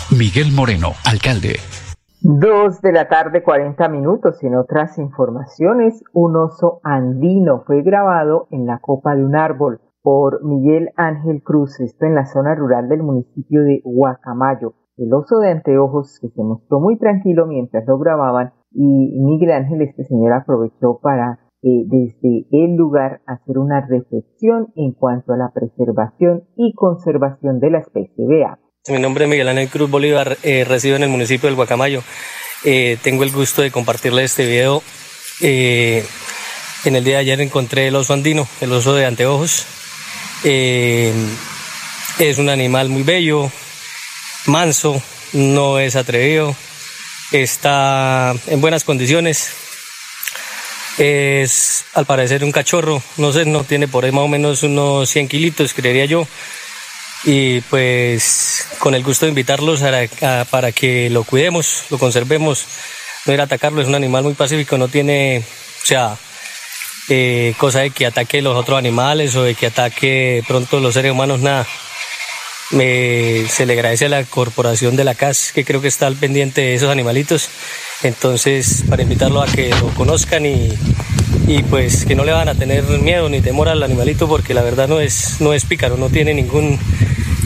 Miguel 0.09 0.51
Moreno, 0.55 0.97
alcalde. 1.05 1.61
Dos 2.21 2.81
de 2.81 2.91
la 2.91 3.07
tarde, 3.07 3.43
40 3.43 3.87
minutos. 3.89 4.43
En 4.43 4.55
otras 4.55 4.97
informaciones, 4.97 6.03
un 6.13 6.35
oso 6.35 6.81
andino 6.83 7.63
fue 7.65 7.83
grabado 7.83 8.47
en 8.49 8.65
la 8.65 8.79
copa 8.79 9.15
de 9.15 9.23
un 9.23 9.35
árbol 9.35 9.79
por 10.01 10.43
Miguel 10.43 10.89
Ángel 10.97 11.43
Cruz, 11.43 11.79
esto 11.79 12.05
en 12.05 12.15
la 12.15 12.25
zona 12.25 12.55
rural 12.55 12.89
del 12.89 13.03
municipio 13.03 13.63
de 13.63 13.81
Huacamayo. 13.83 14.73
El 14.97 15.13
oso 15.13 15.39
de 15.39 15.51
anteojos 15.51 16.17
que 16.19 16.29
se 16.29 16.43
mostró 16.43 16.79
muy 16.79 16.97
tranquilo 16.97 17.45
mientras 17.45 17.85
lo 17.87 17.99
grababan 17.99 18.51
y 18.71 19.19
Miguel 19.21 19.51
Ángel, 19.51 19.81
este 19.83 20.03
señor, 20.05 20.33
aprovechó 20.33 20.99
para 21.01 21.39
eh, 21.61 21.83
desde 21.87 22.45
el 22.51 22.77
lugar 22.77 23.19
hacer 23.27 23.57
una 23.57 23.81
reflexión 23.81 24.71
en 24.77 24.93
cuanto 24.93 25.33
a 25.33 25.37
la 25.37 25.51
preservación 25.53 26.45
y 26.55 26.73
conservación 26.73 27.59
de 27.59 27.69
la 27.69 27.79
especie. 27.79 28.25
Vea. 28.25 28.57
Mi 28.87 28.97
nombre 28.97 29.25
es 29.25 29.29
Miguel 29.29 29.49
Ángel 29.49 29.67
Cruz 29.67 29.91
Bolívar, 29.91 30.37
eh, 30.43 30.63
resido 30.63 30.95
en 30.95 31.03
el 31.03 31.09
municipio 31.09 31.47
del 31.47 31.57
Guacamayo. 31.57 32.01
Eh, 32.63 32.97
tengo 33.03 33.23
el 33.23 33.31
gusto 33.31 33.61
de 33.61 33.71
compartirle 33.71 34.23
este 34.23 34.47
video. 34.47 34.81
en 35.41 36.95
el 36.95 37.03
día 37.03 37.15
de 37.15 37.21
ayer 37.21 37.41
encontré 37.41 37.89
el 37.89 37.95
oso 37.97 38.13
andino, 38.13 38.45
el 38.61 38.71
oso 38.71 38.95
de 38.95 39.05
anteojos. 39.05 39.65
es 40.45 42.37
un 42.37 42.47
animal 42.47 42.87
muy 42.87 43.03
bello, 43.03 43.49
manso, 44.47 45.01
no 45.33 45.77
es 45.77 45.97
atrevido, 45.97 46.55
está 47.33 48.33
en 48.47 48.61
buenas 48.61 48.85
condiciones. 48.85 49.58
Es 50.99 51.85
al 51.93 52.05
parecer 52.05 52.43
un 52.43 52.51
cachorro, 52.51 53.01
no 53.17 53.31
sé, 53.31 53.45
no 53.45 53.63
tiene 53.63 53.87
por 53.87 54.03
ahí 54.03 54.11
más 54.11 54.25
o 54.25 54.27
menos 54.27 54.63
unos 54.63 55.09
100 55.09 55.29
kilitos, 55.29 55.73
creería 55.73 56.05
yo. 56.05 56.27
Y 57.23 57.61
pues 57.61 58.67
con 58.79 58.93
el 58.93 59.03
gusto 59.03 59.25
de 59.25 59.29
invitarlos 59.29 59.81
para 60.49 60.71
que 60.73 61.09
lo 61.09 61.23
cuidemos, 61.23 61.85
lo 61.89 61.97
conservemos, 61.97 62.65
no 63.25 63.33
ir 63.33 63.39
a 63.39 63.45
atacarlo, 63.45 63.81
es 63.81 63.87
un 63.87 63.95
animal 63.95 64.23
muy 64.23 64.33
pacífico, 64.33 64.77
no 64.77 64.89
tiene, 64.89 65.41
o 65.83 65.85
sea, 65.85 66.17
eh, 67.07 67.55
cosa 67.57 67.79
de 67.79 67.91
que 67.91 68.05
ataque 68.05 68.41
los 68.41 68.55
otros 68.55 68.77
animales 68.77 69.35
o 69.35 69.43
de 69.43 69.55
que 69.55 69.67
ataque 69.67 70.43
pronto 70.47 70.79
los 70.79 70.93
seres 70.93 71.11
humanos, 71.11 71.39
nada 71.39 71.65
se 72.69 73.65
le 73.65 73.73
agradece 73.73 74.05
a 74.05 74.09
la 74.09 74.23
corporación 74.23 74.95
de 74.95 75.03
la 75.03 75.15
CAS, 75.15 75.51
que 75.53 75.65
creo 75.65 75.81
que 75.81 75.87
está 75.87 76.07
al 76.07 76.15
pendiente 76.15 76.61
de 76.61 76.75
esos 76.75 76.89
animalitos. 76.89 77.49
Entonces, 78.03 78.83
para 78.87 79.01
invitarlo 79.01 79.41
a 79.41 79.47
que 79.47 79.69
lo 79.69 79.87
conozcan 79.89 80.45
y, 80.45 80.69
y 81.47 81.63
pues 81.63 82.05
que 82.05 82.15
no 82.15 82.23
le 82.23 82.31
van 82.31 82.47
a 82.47 82.55
tener 82.55 82.83
miedo 82.83 83.27
ni 83.29 83.41
temor 83.41 83.69
al 83.69 83.83
animalito, 83.83 84.27
porque 84.27 84.53
la 84.53 84.61
verdad 84.61 84.87
no 84.87 84.99
es, 84.99 85.41
no 85.41 85.53
es 85.53 85.65
pícaro, 85.65 85.97
no 85.97 86.09
tiene 86.09 86.33
ningún, 86.33 86.79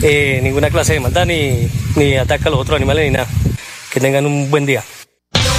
eh, 0.02 0.40
ninguna 0.42 0.70
clase 0.70 0.92
de 0.92 1.00
maldad, 1.00 1.26
ni, 1.26 1.68
ni 1.96 2.16
ataca 2.16 2.48
a 2.48 2.50
los 2.50 2.60
otros 2.60 2.76
animales, 2.76 3.04
ni 3.04 3.10
nada. 3.10 3.28
Que 3.90 4.00
tengan 4.00 4.26
un 4.26 4.50
buen 4.50 4.66
día. 4.66 4.84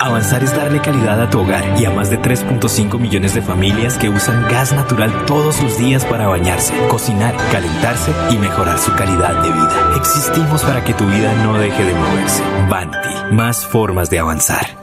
Avanzar 0.00 0.44
es 0.44 0.54
darle 0.54 0.80
calidad 0.80 1.20
a 1.20 1.28
tu 1.28 1.40
hogar 1.40 1.74
y 1.76 1.84
a 1.84 1.90
más 1.90 2.08
de 2.08 2.20
3.5 2.20 3.00
millones 3.00 3.34
de 3.34 3.42
familias 3.42 3.98
que 3.98 4.08
usan 4.08 4.46
gas 4.48 4.72
natural 4.72 5.12
todos 5.26 5.60
los 5.60 5.76
días 5.76 6.04
para 6.04 6.28
bañarse, 6.28 6.72
cocinar, 6.86 7.34
calentarse 7.50 8.12
y 8.30 8.38
mejorar 8.38 8.78
su 8.78 8.92
calidad 8.94 9.42
de 9.42 9.50
vida. 9.50 9.94
Existimos 9.96 10.62
para 10.62 10.84
que 10.84 10.94
tu 10.94 11.04
vida 11.04 11.34
no 11.42 11.58
deje 11.58 11.82
de 11.82 11.94
moverse. 11.94 12.44
Banti, 12.70 13.34
más 13.34 13.66
formas 13.66 14.08
de 14.08 14.20
avanzar. 14.20 14.78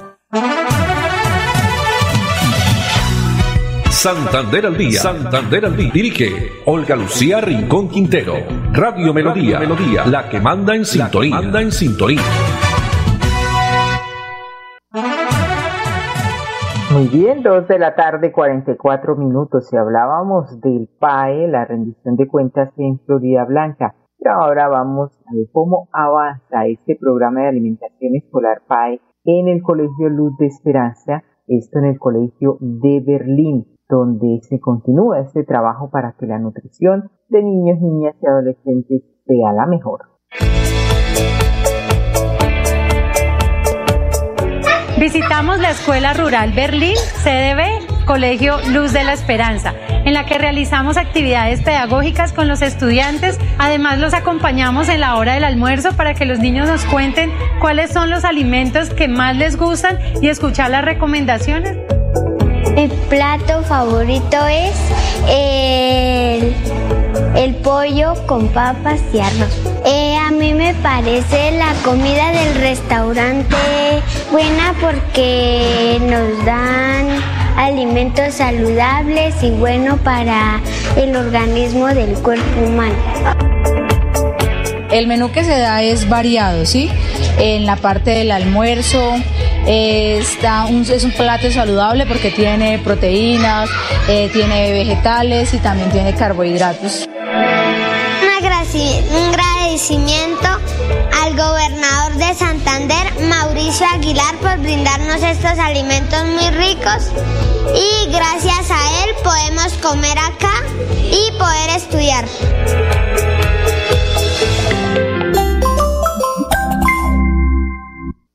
Santander 3.89 4.65
al 4.65 4.77
día. 4.77 4.99
Santander 4.99 5.65
al 5.65 5.77
día. 5.77 5.91
Dirige 5.93 6.51
Olga 6.65 6.97
Lucía 6.97 7.39
Rincón 7.39 7.87
Quintero. 7.87 8.35
Radio 8.73 9.13
Melodía. 9.13 9.59
Melodía. 9.59 10.05
La 10.07 10.27
que 10.27 10.41
manda 10.41 10.75
en 10.75 10.85
sintonía. 10.85 11.35
Manda 11.35 11.61
en 11.61 11.71
sintonía. 11.71 12.21
Muy 16.95 17.09
bien, 17.09 17.43
dos 17.43 17.67
de 17.67 17.77
la 17.77 17.93
tarde, 17.93 18.31
44 18.31 19.17
minutos. 19.17 19.67
Y 19.73 19.75
hablábamos 19.75 20.61
del 20.61 20.87
PAE, 20.97 21.49
la 21.49 21.65
rendición 21.65 22.15
de 22.15 22.25
cuentas 22.25 22.71
en 22.77 22.99
Florida 22.99 23.43
Blanca. 23.43 23.95
Pero 24.17 24.35
ahora 24.35 24.69
vamos 24.69 25.11
a 25.27 25.35
ver 25.35 25.47
cómo 25.51 25.89
avanza 25.91 26.65
este 26.67 26.95
programa 26.95 27.41
de 27.41 27.49
alimentación 27.49 28.15
escolar 28.15 28.61
PAE 28.69 29.01
en 29.25 29.49
el 29.49 29.61
Colegio 29.61 30.07
Luz 30.07 30.37
de 30.37 30.45
Esperanza, 30.45 31.25
esto 31.47 31.79
en 31.79 31.85
el 31.85 31.99
Colegio 31.99 32.55
de 32.61 33.03
Berlín, 33.05 33.65
donde 33.89 34.39
se 34.43 34.61
continúa 34.61 35.19
este 35.19 35.43
trabajo 35.43 35.89
para 35.89 36.15
que 36.17 36.27
la 36.27 36.39
nutrición 36.39 37.11
de 37.27 37.43
niños, 37.43 37.81
niñas 37.81 38.15
y 38.21 38.25
adolescentes 38.25 39.03
sea 39.25 39.51
la 39.51 39.65
mejor. 39.65 39.99
Visitamos 44.97 45.59
la 45.59 45.71
Escuela 45.71 46.13
Rural 46.13 46.53
Berlín, 46.53 46.95
CDB, 47.21 48.05
Colegio 48.05 48.59
Luz 48.69 48.93
de 48.93 49.03
la 49.03 49.11
Esperanza, 49.11 49.73
en 49.89 50.13
la 50.13 50.25
que 50.25 50.37
realizamos 50.37 50.95
actividades 50.95 51.61
pedagógicas 51.61 52.31
con 52.31 52.47
los 52.47 52.61
estudiantes. 52.61 53.37
Además, 53.57 53.99
los 53.99 54.13
acompañamos 54.13 54.87
en 54.87 55.01
la 55.01 55.17
hora 55.17 55.33
del 55.33 55.43
almuerzo 55.43 55.91
para 55.97 56.13
que 56.13 56.23
los 56.25 56.39
niños 56.39 56.69
nos 56.69 56.85
cuenten 56.85 57.33
cuáles 57.59 57.91
son 57.91 58.09
los 58.09 58.23
alimentos 58.23 58.89
que 58.89 59.09
más 59.09 59.35
les 59.35 59.57
gustan 59.57 59.99
y 60.21 60.29
escuchar 60.29 60.69
las 60.69 60.85
recomendaciones. 60.85 61.75
Mi 62.73 62.87
plato 63.09 63.63
favorito 63.63 64.37
es 64.47 64.75
el, 65.27 66.55
el 67.35 67.55
pollo 67.55 68.13
con 68.27 68.47
papas 68.47 69.01
y. 69.13 69.19
Eh, 69.85 70.17
a 70.17 70.31
mí 70.31 70.53
me 70.53 70.73
parece 70.75 71.51
la 71.51 71.73
comida 71.83 72.31
del 72.31 72.55
restaurante 72.55 73.55
buena 74.31 74.73
porque 74.81 75.97
nos 76.01 76.45
dan 76.45 77.07
alimentos 77.57 78.35
saludables 78.35 79.35
y 79.41 79.51
bueno 79.51 79.97
para 79.97 80.61
el 80.97 81.15
organismo 81.15 81.87
del 81.87 82.13
cuerpo 82.15 82.61
humano. 82.61 82.95
El 84.91 85.07
menú 85.07 85.31
que 85.31 85.43
se 85.43 85.57
da 85.57 85.81
es 85.81 86.07
variado, 86.07 86.65
¿sí? 86.65 86.89
En 87.37 87.65
la 87.65 87.75
parte 87.75 88.11
del 88.11 88.31
almuerzo 88.31 89.15
está 89.67 90.65
un, 90.65 90.81
es 90.81 91.03
un 91.03 91.11
plato 91.11 91.51
saludable 91.51 92.05
porque 92.05 92.31
tiene 92.31 92.79
proteínas, 92.79 93.69
eh, 94.07 94.29
tiene 94.31 94.71
vegetales 94.71 95.53
y 95.53 95.57
también 95.57 95.89
tiene 95.91 96.13
carbohidratos. 96.13 97.07
Un 98.21 98.29
agradecimiento 99.33 100.47
al 101.23 101.35
gobernador 101.35 102.04
Santander, 102.35 103.05
Mauricio 103.29 103.87
Aguilar, 103.87 104.35
por 104.41 104.59
brindarnos 104.59 105.23
estos 105.23 105.57
alimentos 105.57 106.21
muy 106.25 106.49
ricos 106.51 107.11
y 107.73 108.11
gracias 108.11 108.69
a 108.71 109.05
él 109.05 109.15
podemos 109.23 109.73
comer 109.81 110.17
acá 110.17 110.51
y 111.05 111.31
poder 111.39 111.69
estudiar. 111.77 112.25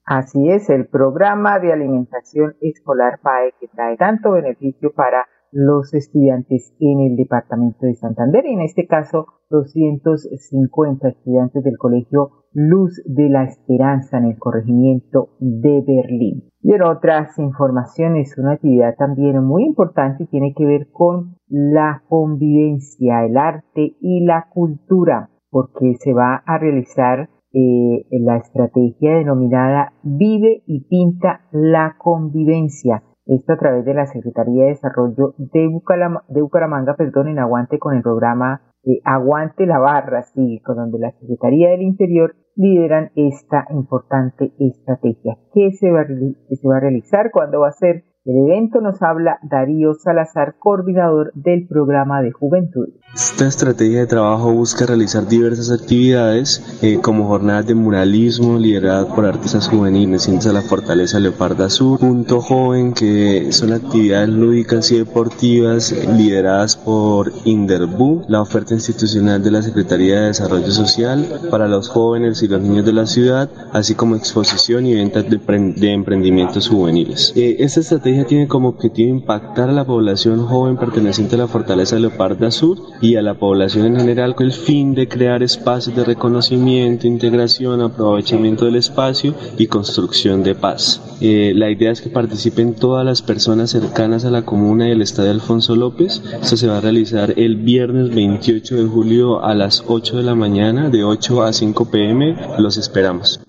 Así 0.06 0.50
es, 0.50 0.70
el 0.70 0.86
programa 0.86 1.58
de 1.58 1.72
alimentación 1.72 2.56
escolar 2.62 3.20
PAE 3.22 3.54
que 3.60 3.68
trae 3.68 3.98
tanto 3.98 4.32
beneficio 4.32 4.92
para 4.94 5.28
los 5.52 5.92
estudiantes 5.94 6.74
en 6.80 7.00
el 7.00 7.16
departamento 7.16 7.86
de 7.86 7.94
Santander 7.94 8.44
en 8.46 8.60
este 8.60 8.86
caso 8.86 9.26
250 9.50 11.08
estudiantes 11.08 11.64
del 11.64 11.76
colegio 11.76 12.30
Luz 12.52 13.00
de 13.04 13.28
la 13.28 13.44
Esperanza 13.44 14.18
en 14.18 14.26
el 14.26 14.38
corregimiento 14.38 15.30
de 15.38 15.82
Berlín. 15.86 16.50
Y 16.62 16.72
en 16.72 16.82
otras 16.82 17.38
informaciones, 17.38 18.36
una 18.36 18.52
actividad 18.52 18.94
también 18.96 19.42
muy 19.44 19.64
importante 19.64 20.26
tiene 20.26 20.52
que 20.54 20.64
ver 20.64 20.88
con 20.90 21.36
la 21.48 22.02
convivencia, 22.08 23.24
el 23.24 23.36
arte 23.36 23.96
y 24.00 24.24
la 24.24 24.48
cultura, 24.52 25.30
porque 25.50 25.94
se 26.00 26.12
va 26.12 26.42
a 26.44 26.58
realizar 26.58 27.30
eh, 27.52 28.06
la 28.10 28.36
estrategia 28.36 29.16
denominada 29.16 29.92
Vive 30.02 30.62
y 30.66 30.84
Pinta 30.84 31.40
la 31.50 31.96
Convivencia. 31.98 33.02
Esto 33.30 33.52
a 33.52 33.58
través 33.58 33.84
de 33.84 33.94
la 33.94 34.06
Secretaría 34.06 34.64
de 34.64 34.70
Desarrollo 34.70 35.34
de, 35.38 35.68
Bucaramanga, 35.68 36.96
perdón, 36.96 37.28
en 37.28 37.38
aguante 37.38 37.78
con 37.78 37.94
el 37.94 38.02
programa 38.02 38.62
eh, 38.82 39.00
Aguante 39.04 39.66
la 39.66 39.78
Barra 39.78 40.24
con 40.64 40.76
donde 40.76 40.98
la 40.98 41.12
Secretaría 41.12 41.70
del 41.70 41.82
Interior 41.82 42.34
lideran 42.56 43.12
esta 43.14 43.68
importante 43.70 44.52
estrategia. 44.58 45.36
¿Qué 45.54 45.70
se 45.70 45.92
va, 45.92 46.04
qué 46.08 46.56
se 46.56 46.68
va 46.68 46.78
a 46.78 46.80
realizar? 46.80 47.30
¿Cuándo 47.30 47.60
va 47.60 47.68
a 47.68 47.72
ser? 47.72 48.02
El 48.26 48.36
evento 48.36 48.82
nos 48.82 49.00
habla 49.00 49.38
Darío 49.42 49.94
Salazar, 49.94 50.56
coordinador 50.58 51.32
del 51.34 51.66
programa 51.66 52.20
de 52.20 52.32
juventud. 52.32 52.88
Esta 53.14 53.46
estrategia 53.46 54.00
de 54.00 54.06
trabajo 54.06 54.52
busca 54.52 54.84
realizar 54.84 55.26
diversas 55.26 55.70
actividades 55.70 56.78
eh, 56.82 56.98
como 57.02 57.26
jornadas 57.26 57.66
de 57.66 57.74
muralismo 57.74 58.58
lideradas 58.58 59.06
por 59.06 59.24
artistas 59.24 59.68
juveniles, 59.68 60.28
a 60.28 60.52
la 60.52 60.60
Fortaleza 60.60 61.18
Leoparda 61.18 61.70
Sur, 61.70 61.98
Punto 61.98 62.42
Joven, 62.42 62.92
que 62.92 63.50
son 63.52 63.72
actividades 63.72 64.28
lúdicas 64.28 64.92
y 64.92 64.98
deportivas 64.98 65.90
lideradas 66.14 66.76
por 66.76 67.32
Inderbu, 67.46 68.26
la 68.28 68.42
oferta 68.42 68.74
institucional 68.74 69.42
de 69.42 69.50
la 69.50 69.62
Secretaría 69.62 70.20
de 70.20 70.26
Desarrollo 70.26 70.70
Social 70.70 71.26
para 71.50 71.68
los 71.68 71.88
jóvenes 71.88 72.42
y 72.42 72.48
los 72.48 72.60
niños 72.60 72.84
de 72.84 72.92
la 72.92 73.06
ciudad, 73.06 73.48
así 73.72 73.94
como 73.94 74.14
exposición 74.14 74.84
y 74.84 74.94
ventas 74.94 75.24
de, 75.28 75.90
emprendimientos 75.90 76.68
juveniles. 76.68 77.32
Eh, 77.34 77.56
esta 77.60 77.80
estrategia 77.80 78.09
tiene 78.26 78.48
como 78.48 78.68
objetivo 78.68 79.10
impactar 79.10 79.68
a 79.68 79.72
la 79.72 79.84
población 79.84 80.44
joven 80.46 80.76
perteneciente 80.76 81.36
a 81.36 81.38
la 81.38 81.48
Fortaleza 81.48 81.96
de 81.96 82.02
Leoparda 82.02 82.50
Sur 82.50 82.78
y 83.00 83.16
a 83.16 83.22
la 83.22 83.34
población 83.34 83.86
en 83.86 83.96
general 83.96 84.34
con 84.34 84.46
el 84.46 84.52
fin 84.52 84.94
de 84.94 85.08
crear 85.08 85.42
espacios 85.42 85.94
de 85.94 86.04
reconocimiento, 86.04 87.06
integración, 87.06 87.80
aprovechamiento 87.80 88.64
del 88.64 88.76
espacio 88.76 89.34
y 89.58 89.66
construcción 89.66 90.42
de 90.42 90.54
paz. 90.54 91.00
Eh, 91.20 91.52
la 91.54 91.70
idea 91.70 91.90
es 91.90 92.00
que 92.00 92.10
participen 92.10 92.74
todas 92.74 93.04
las 93.04 93.22
personas 93.22 93.70
cercanas 93.70 94.24
a 94.24 94.30
la 94.30 94.42
comuna 94.42 94.88
y 94.88 94.92
el 94.92 95.02
estadio 95.02 95.30
Alfonso 95.30 95.76
López. 95.76 96.22
Esto 96.40 96.56
se 96.56 96.66
va 96.66 96.78
a 96.78 96.80
realizar 96.80 97.34
el 97.36 97.56
viernes 97.56 98.14
28 98.14 98.76
de 98.76 98.84
julio 98.86 99.44
a 99.44 99.54
las 99.54 99.84
8 99.86 100.16
de 100.16 100.22
la 100.22 100.34
mañana, 100.34 100.90
de 100.90 101.04
8 101.04 101.42
a 101.42 101.52
5 101.52 101.90
pm. 101.90 102.36
Los 102.58 102.76
esperamos. 102.76 103.40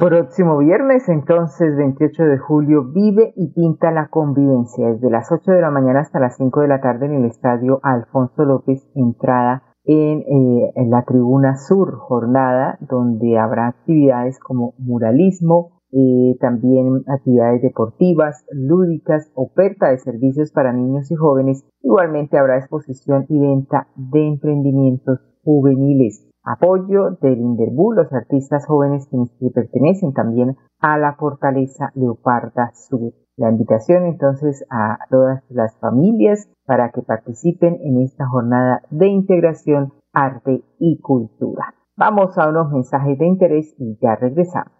Próximo 0.00 0.56
viernes, 0.56 1.06
entonces, 1.10 1.76
28 1.76 2.22
de 2.24 2.38
julio, 2.38 2.84
vive 2.84 3.34
y 3.36 3.52
pinta 3.52 3.90
la 3.90 4.08
convivencia 4.08 4.86
desde 4.92 5.10
las 5.10 5.30
8 5.30 5.52
de 5.52 5.60
la 5.60 5.70
mañana 5.70 6.00
hasta 6.00 6.18
las 6.18 6.38
5 6.38 6.62
de 6.62 6.68
la 6.68 6.80
tarde 6.80 7.04
en 7.04 7.16
el 7.16 7.26
estadio 7.26 7.80
Alfonso 7.82 8.46
López, 8.46 8.82
entrada 8.94 9.62
en, 9.84 10.20
eh, 10.20 10.72
en 10.76 10.90
la 10.90 11.04
tribuna 11.04 11.56
sur, 11.56 11.98
jornada 11.98 12.78
donde 12.80 13.36
habrá 13.36 13.68
actividades 13.68 14.38
como 14.38 14.72
muralismo, 14.78 15.82
eh, 15.92 16.34
también 16.40 17.02
actividades 17.06 17.60
deportivas, 17.60 18.46
lúdicas, 18.52 19.30
oferta 19.34 19.90
de 19.90 19.98
servicios 19.98 20.50
para 20.50 20.72
niños 20.72 21.10
y 21.10 21.14
jóvenes. 21.16 21.62
Igualmente 21.82 22.38
habrá 22.38 22.56
exposición 22.56 23.26
y 23.28 23.38
venta 23.38 23.88
de 23.96 24.28
emprendimientos 24.28 25.20
juveniles 25.44 26.29
apoyo 26.42 27.10
del 27.20 27.38
Inderbu, 27.38 27.92
los 27.92 28.12
artistas 28.12 28.66
jóvenes 28.66 29.08
que 29.08 29.50
pertenecen 29.50 30.12
también 30.12 30.56
a 30.80 30.98
la 30.98 31.14
Fortaleza 31.14 31.90
Leoparda 31.94 32.72
Sur. 32.74 33.12
La 33.36 33.50
invitación 33.50 34.06
entonces 34.06 34.64
a 34.70 34.98
todas 35.10 35.42
las 35.48 35.76
familias 35.78 36.48
para 36.66 36.90
que 36.90 37.02
participen 37.02 37.78
en 37.82 38.02
esta 38.02 38.26
jornada 38.28 38.82
de 38.90 39.08
integración, 39.08 39.92
arte 40.12 40.62
y 40.78 41.00
cultura. 41.00 41.74
Vamos 41.96 42.36
a 42.38 42.48
unos 42.48 42.70
mensajes 42.70 43.18
de 43.18 43.26
interés 43.26 43.74
y 43.78 43.98
ya 44.00 44.16
regresamos. 44.16 44.79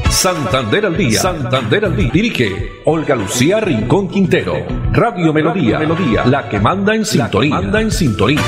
Santander 0.09 0.85
al 0.87 0.97
día. 0.97 1.21
Santander 1.21 1.85
al 1.85 1.95
día. 1.95 2.09
Dirige 2.11 2.81
Olga 2.83 3.15
Lucía 3.15 3.61
Rincón 3.61 4.09
Quintero. 4.09 4.53
Radio 4.91 5.31
Melodía. 5.31 5.79
Melodía. 5.79 6.25
La 6.25 6.49
que 6.49 6.59
manda 6.59 6.93
en 6.93 7.05
sintonía. 7.05 7.55
Manda 7.55 7.79
en 7.79 7.89
sintonía. 7.89 8.41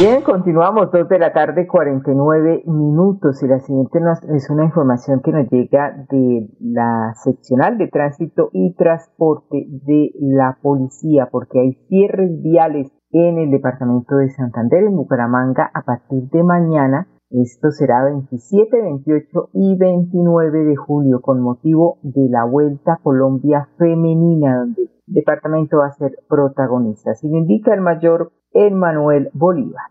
Bien, 0.00 0.22
continuamos, 0.22 0.90
dos 0.92 1.10
de 1.10 1.18
la 1.18 1.34
tarde, 1.34 1.66
49 1.66 2.62
minutos. 2.64 3.42
Y 3.42 3.46
la 3.46 3.60
siguiente 3.60 3.98
es 4.34 4.48
una 4.48 4.64
información 4.64 5.20
que 5.20 5.30
nos 5.30 5.46
llega 5.50 6.06
de 6.08 6.48
la 6.58 7.12
seccional 7.22 7.76
de 7.76 7.88
tránsito 7.88 8.48
y 8.54 8.74
transporte 8.76 9.66
de 9.68 10.10
la 10.20 10.56
policía, 10.62 11.28
porque 11.30 11.60
hay 11.60 11.72
cierres 11.88 12.40
viales 12.40 12.90
en 13.10 13.36
el 13.36 13.50
departamento 13.50 14.16
de 14.16 14.30
Santander, 14.30 14.84
en 14.84 14.96
Bucaramanga, 14.96 15.70
a 15.74 15.82
partir 15.82 16.30
de 16.30 16.44
mañana. 16.44 17.06
Esto 17.28 17.70
será 17.70 18.02
27, 18.06 18.80
28 18.80 19.50
y 19.52 19.76
29 19.76 20.64
de 20.64 20.76
julio, 20.76 21.20
con 21.20 21.42
motivo 21.42 21.98
de 22.02 22.26
la 22.30 22.46
Vuelta 22.46 22.98
Colombia 23.02 23.68
Femenina, 23.76 24.60
donde 24.60 24.88
departamento 25.10 25.78
va 25.78 25.86
a 25.86 25.92
ser 25.92 26.18
protagonista. 26.28 27.14
Si 27.14 27.28
lo 27.28 27.36
indica 27.36 27.74
el 27.74 27.80
mayor 27.80 28.32
Manuel 28.72 29.30
Bolívar. 29.32 29.84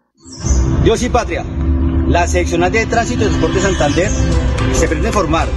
Dios 0.84 1.01
y 1.03 1.10
patria, 1.10 1.43
la 2.08 2.27
seccional 2.27 2.71
de 2.71 2.86
tránsito 2.86 3.23
y 3.23 3.27
transporte 3.27 3.60
Santander 3.60 4.10
se 4.73 4.88
pretende 4.88 5.10
informar 5.10 5.47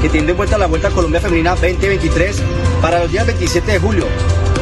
que 0.00 0.08
tiene 0.08 0.30
en 0.30 0.36
cuenta 0.36 0.58
la 0.58 0.66
Vuelta 0.66 0.88
a 0.88 0.90
Colombia 0.90 1.20
Femenina 1.20 1.50
2023 1.50 2.42
para 2.80 3.00
los 3.00 3.10
días 3.10 3.26
27 3.26 3.72
de 3.72 3.78
julio, 3.78 4.04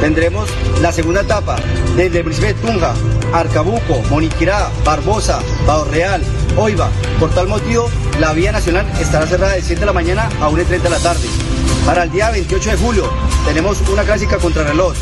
tendremos 0.00 0.48
la 0.80 0.92
segunda 0.92 1.22
etapa 1.22 1.56
desde 1.96 2.18
el 2.18 2.24
municipio 2.24 2.54
de 2.54 2.60
Tunja, 2.60 2.94
Arcabuco, 3.32 4.02
Moniquirá, 4.10 4.68
Barbosa, 4.84 5.40
Bajo 5.66 5.84
Real, 5.90 6.22
Oiva. 6.56 6.88
Por 7.18 7.30
tal 7.30 7.48
motivo, 7.48 7.88
la 8.20 8.32
vía 8.32 8.52
nacional 8.52 8.86
estará 9.00 9.26
cerrada 9.26 9.54
de 9.54 9.62
7 9.62 9.80
de 9.80 9.86
la 9.86 9.92
mañana 9.92 10.28
a 10.40 10.48
1 10.48 10.62
y 10.62 10.64
30 10.64 10.88
de 10.88 10.94
la 10.94 11.02
tarde. 11.02 11.53
Para 11.86 12.04
el 12.04 12.10
día 12.10 12.30
28 12.30 12.70
de 12.70 12.76
julio 12.76 13.10
tenemos 13.44 13.80
una 13.92 14.04
clásica 14.04 14.38
contrarreloj 14.38 14.94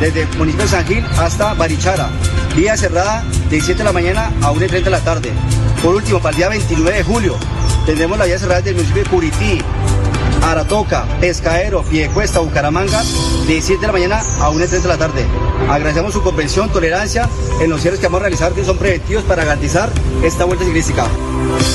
desde 0.00 0.26
municipio 0.38 0.64
de 0.64 0.70
San 0.70 0.86
Gil 0.86 1.04
hasta 1.18 1.52
Barichara. 1.54 2.08
Vía 2.56 2.76
cerrada 2.76 3.22
de 3.50 3.60
7 3.60 3.78
de 3.78 3.84
la 3.84 3.92
mañana 3.92 4.32
a 4.42 4.50
1 4.50 4.64
y 4.64 4.68
30 4.68 4.84
de 4.86 4.90
la 4.90 5.04
tarde. 5.04 5.30
Por 5.82 5.94
último, 5.94 6.18
para 6.18 6.30
el 6.30 6.36
día 6.36 6.48
29 6.48 6.96
de 6.96 7.04
julio 7.04 7.36
tendremos 7.84 8.18
la 8.18 8.24
vía 8.24 8.38
cerrada 8.38 8.62
del 8.62 8.74
municipio 8.74 9.04
de 9.04 9.10
Curití, 9.10 9.62
Aratoca, 10.42 11.04
Pescaero, 11.20 11.82
Piedecuesta, 11.82 12.40
Bucaramanga, 12.40 13.02
de 13.46 13.60
7 13.60 13.80
de 13.80 13.86
la 13.86 13.92
mañana 13.92 14.22
a 14.40 14.48
1 14.48 14.64
y 14.64 14.68
30 14.68 14.88
de 14.88 14.94
la 14.94 14.98
tarde. 14.98 15.26
Agradecemos 15.68 16.14
su 16.14 16.22
comprensión, 16.22 16.70
tolerancia 16.70 17.28
en 17.60 17.68
los 17.68 17.82
cierres 17.82 18.00
que 18.00 18.06
vamos 18.06 18.20
a 18.20 18.22
realizar, 18.22 18.52
que 18.52 18.64
son 18.64 18.78
preventivos 18.78 19.24
para 19.24 19.44
garantizar 19.44 19.90
esta 20.24 20.46
vuelta 20.46 20.64
ciclística. 20.64 21.06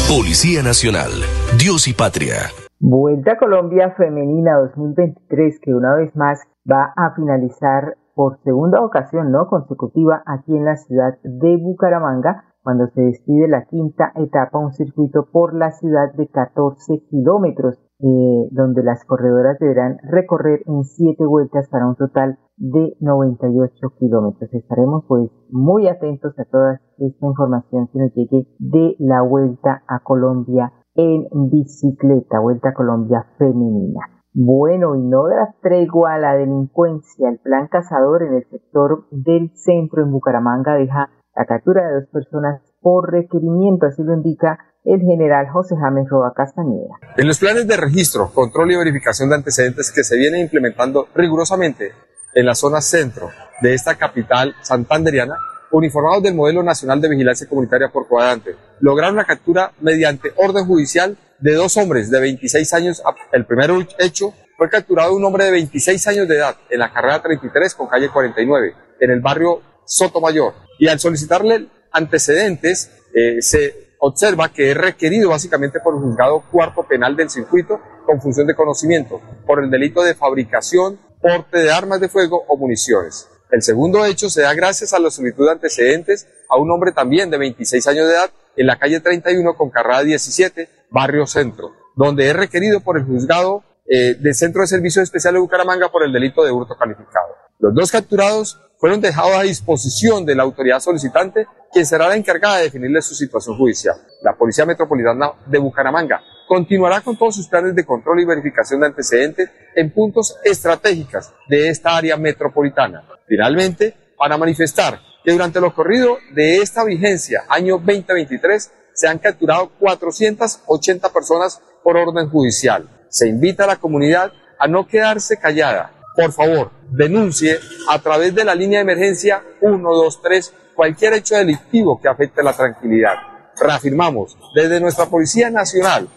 Policía 0.08 0.64
Nacional, 0.64 1.12
Dios 1.58 1.88
y 1.88 1.94
Patria. 1.94 2.52
Vuelta 2.88 3.36
Colombia 3.40 3.96
Femenina 3.98 4.60
2023 4.60 5.60
que 5.60 5.74
una 5.74 5.96
vez 5.96 6.16
más 6.16 6.40
va 6.72 6.94
a 6.96 7.16
finalizar 7.16 7.98
por 8.14 8.38
segunda 8.44 8.80
ocasión 8.86 9.32
no 9.32 9.48
consecutiva 9.48 10.22
aquí 10.28 10.56
en 10.56 10.66
la 10.66 10.76
ciudad 10.76 11.18
de 11.24 11.58
Bucaramanga 11.58 12.44
cuando 12.62 12.86
se 12.90 13.02
despide 13.02 13.48
la 13.48 13.66
quinta 13.66 14.12
etapa, 14.14 14.60
un 14.60 14.72
circuito 14.72 15.26
por 15.32 15.56
la 15.56 15.72
ciudad 15.72 16.14
de 16.14 16.28
14 16.28 17.02
kilómetros, 17.10 17.76
eh, 18.02 18.50
donde 18.52 18.84
las 18.84 19.04
corredoras 19.06 19.58
deberán 19.58 19.98
recorrer 20.04 20.62
en 20.68 20.84
siete 20.84 21.26
vueltas 21.26 21.68
para 21.70 21.88
un 21.88 21.96
total 21.96 22.38
de 22.58 22.96
98 23.00 23.94
kilómetros. 23.98 24.54
Estaremos 24.54 25.06
pues 25.08 25.32
muy 25.50 25.88
atentos 25.88 26.38
a 26.38 26.46
toda 26.46 26.82
esta 27.00 27.26
información 27.26 27.88
que 27.88 27.98
nos 27.98 28.14
llegue 28.14 28.48
de 28.60 28.96
la 29.00 29.24
vuelta 29.24 29.82
a 29.88 30.02
Colombia 30.02 30.72
en 30.96 31.28
bicicleta, 31.50 32.40
Vuelta 32.40 32.70
a 32.70 32.74
Colombia 32.74 33.26
femenina. 33.38 34.02
Bueno, 34.34 34.96
y 34.96 35.02
no 35.02 35.28
da 35.28 35.56
tregua 35.62 36.16
a 36.16 36.20
la 36.20 36.36
delincuencia. 36.36 37.30
El 37.30 37.40
plan 37.40 37.68
cazador 37.68 38.24
en 38.24 38.34
el 38.34 38.46
sector 38.50 39.06
del 39.12 39.52
centro 39.56 40.04
en 40.04 40.12
Bucaramanga 40.12 40.74
deja 40.76 41.10
la 41.36 41.46
captura 41.46 41.88
de 41.88 42.02
dos 42.02 42.10
personas 42.12 42.62
por 42.82 43.12
requerimiento, 43.12 43.86
así 43.86 44.04
lo 44.04 44.14
indica 44.14 44.60
el 44.84 45.02
general 45.02 45.48
José 45.50 45.76
James 45.80 46.08
Roa 46.10 46.34
Castañeda. 46.36 46.96
En 47.18 47.28
los 47.28 47.40
planes 47.40 47.68
de 47.68 47.78
registro, 47.78 48.30
control 48.34 48.72
y 48.72 48.78
verificación 48.78 49.30
de 49.30 49.36
antecedentes 49.36 49.92
que 49.92 50.04
se 50.04 50.18
vienen 50.18 50.42
implementando 50.42 51.08
rigurosamente 51.16 51.92
en 52.34 52.46
la 52.46 52.56
zona 52.56 52.82
centro 52.82 53.30
de 53.62 53.74
esta 53.74 53.96
capital 53.96 54.54
santanderiana, 54.62 55.36
uniformados 55.76 56.24
del 56.24 56.36
Modelo 56.36 56.64
Nacional 56.64 57.02
de 57.02 57.10
Vigilancia 57.10 57.48
Comunitaria 57.48 57.90
por 57.90 58.08
cuadrante, 58.08 58.56
lograron 58.80 59.18
la 59.18 59.26
captura 59.26 59.74
mediante 59.82 60.32
orden 60.38 60.66
judicial 60.66 61.18
de 61.40 61.54
dos 61.54 61.76
hombres 61.78 62.10
de 62.10 62.22
26 62.22 62.74
años. 62.74 63.04
El 63.34 63.46
primer 63.46 63.72
hecho 64.00 64.34
fue 64.58 64.70
capturado 64.70 65.16
un 65.16 65.26
hombre 65.26 65.46
de 65.46 65.52
26 65.52 66.08
años 66.08 66.28
de 66.28 66.38
edad 66.38 66.56
en 66.70 66.80
la 66.80 66.94
carrera 66.94 67.22
33 67.22 67.76
con 67.76 67.88
calle 67.88 68.10
49, 68.10 68.74
en 69.02 69.12
el 69.12 69.20
barrio 69.20 69.62
Sotomayor. 69.86 70.54
Y 70.80 70.88
al 70.88 71.00
solicitarle 71.00 71.68
antecedentes, 71.92 72.92
eh, 73.14 73.42
se 73.42 73.96
observa 74.00 74.50
que 74.50 74.72
es 74.72 74.78
requerido 74.78 75.30
básicamente 75.30 75.80
por 75.80 75.96
el 75.96 76.02
juzgado 76.02 76.44
cuarto 76.52 76.84
penal 76.84 77.16
del 77.16 77.30
circuito 77.30 77.80
con 78.06 78.22
función 78.22 78.48
de 78.48 78.56
conocimiento 78.56 79.22
por 79.46 79.64
el 79.64 79.70
delito 79.70 80.04
de 80.04 80.16
fabricación, 80.16 81.00
porte 81.22 81.60
de 81.60 81.72
armas 81.72 82.00
de 82.00 82.10
fuego 82.10 82.44
o 82.48 82.58
municiones. 82.58 83.28
El 83.52 83.62
segundo 83.62 84.06
hecho 84.06 84.30
se 84.30 84.42
da 84.42 84.54
gracias 84.54 84.94
a 84.94 85.00
la 85.00 85.12
solicitud 85.12 85.46
de 85.46 85.52
antecedentes 85.52 86.28
a 86.50 86.58
un 86.58 86.72
hombre 86.72 86.92
también 86.92 87.30
de 87.30 87.38
26 87.38 87.88
años 87.88 88.08
de 88.08 88.14
edad 88.14 88.32
en 88.56 88.68
la 88.68 88.78
calle 88.78 89.00
31 89.00 89.56
con 89.56 89.70
carrera 89.70 90.04
17, 90.04 90.70
barrio 90.90 91.28
centro, 91.28 91.72
donde 91.96 92.30
es 92.30 92.36
requerido 92.36 92.80
por 92.80 92.98
el 92.98 93.06
juzgado 93.06 93.64
eh, 93.88 94.16
del 94.16 94.34
Centro 94.34 94.62
de 94.62 94.68
Servicios 94.68 95.04
Especiales 95.04 95.38
de 95.38 95.42
Bucaramanga 95.42 95.92
por 95.92 96.04
el 96.04 96.12
delito 96.12 96.44
de 96.44 96.52
hurto 96.52 96.76
calificado. 96.76 97.36
Los 97.60 97.74
dos 97.74 97.92
capturados 97.92 98.60
fueron 98.78 99.00
dejados 99.00 99.36
a 99.36 99.44
disposición 99.44 100.26
de 100.26 100.36
la 100.36 100.44
autoridad 100.44 100.80
solicitante, 100.80 101.48
quien 101.72 101.86
será 101.86 102.08
la 102.08 102.16
encargada 102.16 102.58
de 102.58 102.64
definirle 102.64 103.02
su 103.02 103.14
situación 103.14 103.58
judicial. 103.58 103.96
La 104.22 104.36
Policía 104.36 104.66
Metropolitana 104.66 105.32
de 105.46 105.60
Bucaramanga 105.60 106.22
continuará 106.48 107.02
con 107.02 107.18
todos 107.18 107.36
sus 107.36 107.48
planes 107.48 107.76
de 107.76 107.86
control 107.86 108.20
y 108.22 108.26
verificación 108.26 108.82
de 108.82 108.88
antecedentes 108.88 109.50
en 109.76 109.92
puntos 109.92 110.38
estratégicos 110.44 111.34
de 111.48 111.70
esta 111.70 111.96
área 111.96 112.18
metropolitana. 112.18 113.04
Finalmente, 113.28 113.96
para 114.18 114.38
manifestar 114.38 115.00
que 115.24 115.32
durante 115.32 115.60
lo 115.60 115.74
corrido 115.74 116.18
de 116.32 116.58
esta 116.58 116.84
vigencia, 116.84 117.46
año 117.50 117.78
2023, 117.78 118.72
se 118.94 119.08
han 119.08 119.20
capturado 119.20 119.72
480 119.80 121.12
personas 121.12 121.62
por 121.84 121.98
orden 121.98 122.30
judicial. 122.30 122.90
Se 123.10 123.28
invita 123.28 123.66
a 123.66 123.68
la 123.68 123.76
comunidad 123.76 124.32
a 124.58 124.68
no 124.68 124.88
quedarse 124.88 125.38
callada. 125.38 125.92
Por 126.16 126.32
favor, 126.32 126.72
denuncie 126.90 127.60
a 127.90 128.00
través 128.00 128.34
de 128.34 128.46
la 128.46 128.56
línea 128.56 128.80
de 128.80 128.84
emergencia 128.84 129.44
123 129.60 130.54
cualquier 130.76 131.14
hecho 131.14 131.36
delictivo 131.36 132.00
que 132.00 132.08
afecte 132.08 132.44
la 132.44 132.54
tranquilidad. 132.54 133.16
Reafirmamos 133.60 134.38
desde 134.54 134.80
nuestra 134.80 135.08
Policía 135.08 135.50
Nacional 135.50 136.08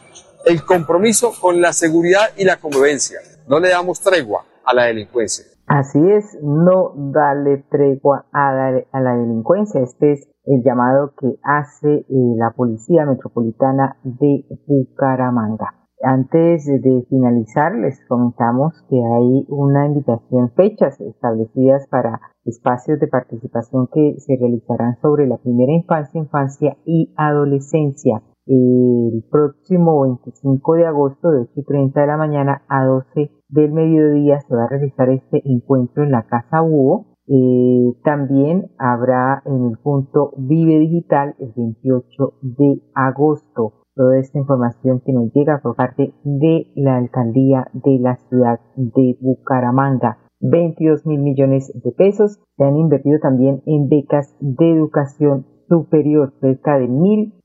el 0.49 0.65
compromiso 0.65 1.33
con 1.41 1.61
la 1.61 1.73
seguridad 1.73 2.31
y 2.37 2.45
la 2.45 2.57
convivencia. 2.57 3.21
No 3.49 3.61
le 3.61 3.69
damos 3.69 4.01
tregua 4.01 4.45
a 4.65 4.75
la 4.75 4.85
delincuencia. 4.85 5.45
Así 5.67 5.99
es, 6.11 6.39
no 6.43 6.95
dale 7.13 7.65
tregua 7.71 8.27
a 8.33 8.53
la, 8.53 8.83
a 8.91 9.01
la 9.01 9.17
delincuencia. 9.17 9.83
Este 9.83 10.13
es 10.13 10.29
el 10.47 10.63
llamado 10.65 11.13
que 11.21 11.29
hace 11.43 11.89
eh, 11.89 12.07
la 12.37 12.53
Policía 12.57 13.05
Metropolitana 13.05 13.99
de 14.03 14.47
Bucaramanga. 14.67 15.75
Antes 16.03 16.65
de 16.65 17.05
finalizar, 17.11 17.75
les 17.75 17.99
comentamos 18.07 18.73
que 18.89 18.97
hay 18.97 19.45
una 19.49 19.87
invitación, 19.87 20.53
fechas 20.55 20.99
establecidas 21.01 21.87
para 21.89 22.21
espacios 22.45 23.01
de 23.01 23.09
participación 23.09 23.89
que 23.93 24.15
se 24.19 24.37
realizarán 24.41 24.97
sobre 25.03 25.27
la 25.27 25.39
primera 25.39 25.73
infancia, 25.73 26.21
infancia 26.21 26.77
y 26.87 27.13
adolescencia. 27.17 28.23
El 28.51 29.25
próximo 29.31 30.01
25 30.05 30.75
de 30.77 30.87
agosto 30.87 31.31
de 31.31 31.41
8 31.43 31.51
y 31.57 31.65
30 31.65 32.01
de 32.01 32.07
la 32.07 32.17
mañana 32.17 32.63
a 32.67 32.87
12 32.87 33.31
del 33.51 33.73
mediodía 33.73 34.41
se 34.41 34.55
va 34.55 34.65
a 34.65 34.69
realizar 34.69 35.11
este 35.11 35.43
encuentro 35.45 36.03
en 36.03 36.13
la 36.13 36.23
Casa 36.23 36.63
Búho. 36.63 37.05
Eh, 37.27 37.93
también 38.05 38.71
habrá 38.79 39.43
en 39.45 39.67
el 39.67 39.77
punto 39.77 40.33
Vive 40.39 40.79
Digital 40.79 41.35
el 41.39 41.53
28 41.55 42.33
de 42.41 42.81
agosto. 42.95 43.83
Toda 43.95 44.19
esta 44.19 44.39
información 44.39 45.03
que 45.05 45.13
nos 45.13 45.31
llega 45.35 45.61
por 45.63 45.77
parte 45.77 46.15
de 46.25 46.73
la 46.75 46.97
alcaldía 46.97 47.69
de 47.75 47.99
la 47.99 48.17
ciudad 48.31 48.61
de 48.77 49.19
Bucaramanga. 49.21 50.21
22 50.41 51.05
mil 51.05 51.21
millones 51.21 51.71
de 51.75 51.93
pesos 51.93 52.41
se 52.57 52.65
han 52.65 52.79
invertido 52.79 53.19
también 53.19 53.61
en 53.67 53.91
becas 53.91 54.35
de 54.41 54.73
educación 54.73 55.45
superior. 55.69 56.33
Cerca 56.41 56.79
de 56.79 56.89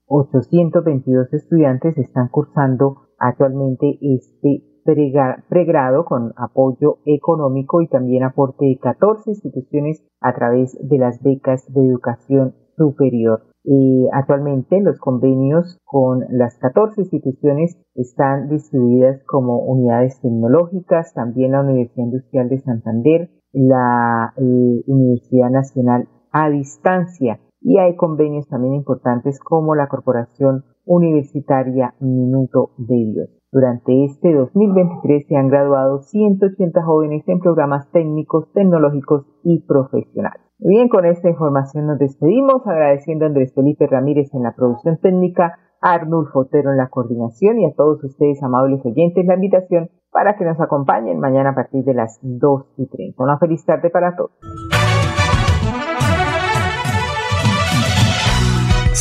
1.822 0.08 1.34
estudiantes 1.34 1.98
están 1.98 2.28
cursando 2.30 3.08
actualmente 3.20 3.98
este 4.02 4.64
pregrado 5.50 6.06
con 6.06 6.34
apoyo 6.36 6.98
económico 7.06 7.82
y 7.82 7.88
también 7.88 8.24
aporte 8.24 8.66
de 8.66 8.78
14 8.80 9.32
instituciones 9.32 10.04
a 10.20 10.34
través 10.34 10.78
de 10.82 10.98
las 10.98 11.22
becas 11.22 11.66
de 11.74 11.86
educación 11.86 12.56
superior. 12.76 13.44
Y 13.64 14.10
actualmente 14.12 14.82
los 14.82 15.00
convenios 15.00 15.80
con 15.86 16.26
las 16.30 16.58
14 16.58 17.02
instituciones 17.02 17.78
están 17.96 18.50
distribuidas 18.50 19.24
como 19.24 19.60
unidades 19.60 20.20
tecnológicas, 20.22 21.14
también 21.14 21.54
la 21.54 21.62
Universidad 21.62 22.06
Industrial 22.06 22.50
de 22.50 22.60
Santander, 22.60 23.30
la 23.54 24.34
eh, 24.36 24.84
Universidad 24.86 25.50
Nacional 25.50 26.10
a 26.34 26.50
distancia 26.50 27.40
y 27.64 27.78
hay 27.78 27.96
convenios 27.96 28.48
también 28.48 28.74
importantes 28.76 29.40
como 29.40 29.74
la 29.74 29.88
Corporación 29.88 30.66
Universitaria 30.86 31.96
Minuto 32.00 32.72
de 32.78 32.96
Dios. 32.96 33.30
Durante 33.52 34.06
este 34.06 34.34
2023 34.34 35.28
se 35.28 35.36
han 35.36 35.48
graduado 35.48 36.02
180 36.02 36.84
jóvenes 36.84 37.24
en 37.28 37.40
programas 37.40 37.90
técnicos, 37.92 38.52
tecnológicos 38.54 39.26
y 39.44 39.62
profesionales. 39.66 40.42
Bien, 40.60 40.90
con 40.90 41.06
esta 41.06 41.30
información 41.30 41.88
nos 41.88 42.00
despedimos 42.00 42.66
agradeciendo 42.66 43.26
a 43.26 43.28
Andrés 43.28 43.54
Felipe 43.54 43.88
Ramírez 43.88 44.34
en 44.34 44.44
la 44.44 44.56
producción 44.56 44.98
técnica, 44.98 45.60
a 45.82 45.94
Arnulfo 45.94 46.40
Otero 46.40 46.72
en 46.72 46.78
la 46.78 46.90
coordinación 46.90 47.60
y 47.60 47.66
a 47.66 47.74
todos 47.76 48.04
ustedes, 48.04 48.42
amables 48.42 48.84
oyentes, 48.86 49.26
la 49.26 49.36
invitación 49.36 49.90
para 50.12 50.36
que 50.36 50.46
nos 50.46 50.60
acompañen 50.60 51.20
mañana 51.20 51.52
a 51.52 51.56
partir 51.56 51.84
de 51.84 51.94
las 51.94 52.20
2 52.22 52.66
y 52.78 52.88
30. 52.88 53.24
Una 53.24 53.38
feliz 53.38 53.66
tarde 53.66 53.90
para 53.90 54.16
todos. 54.16 54.32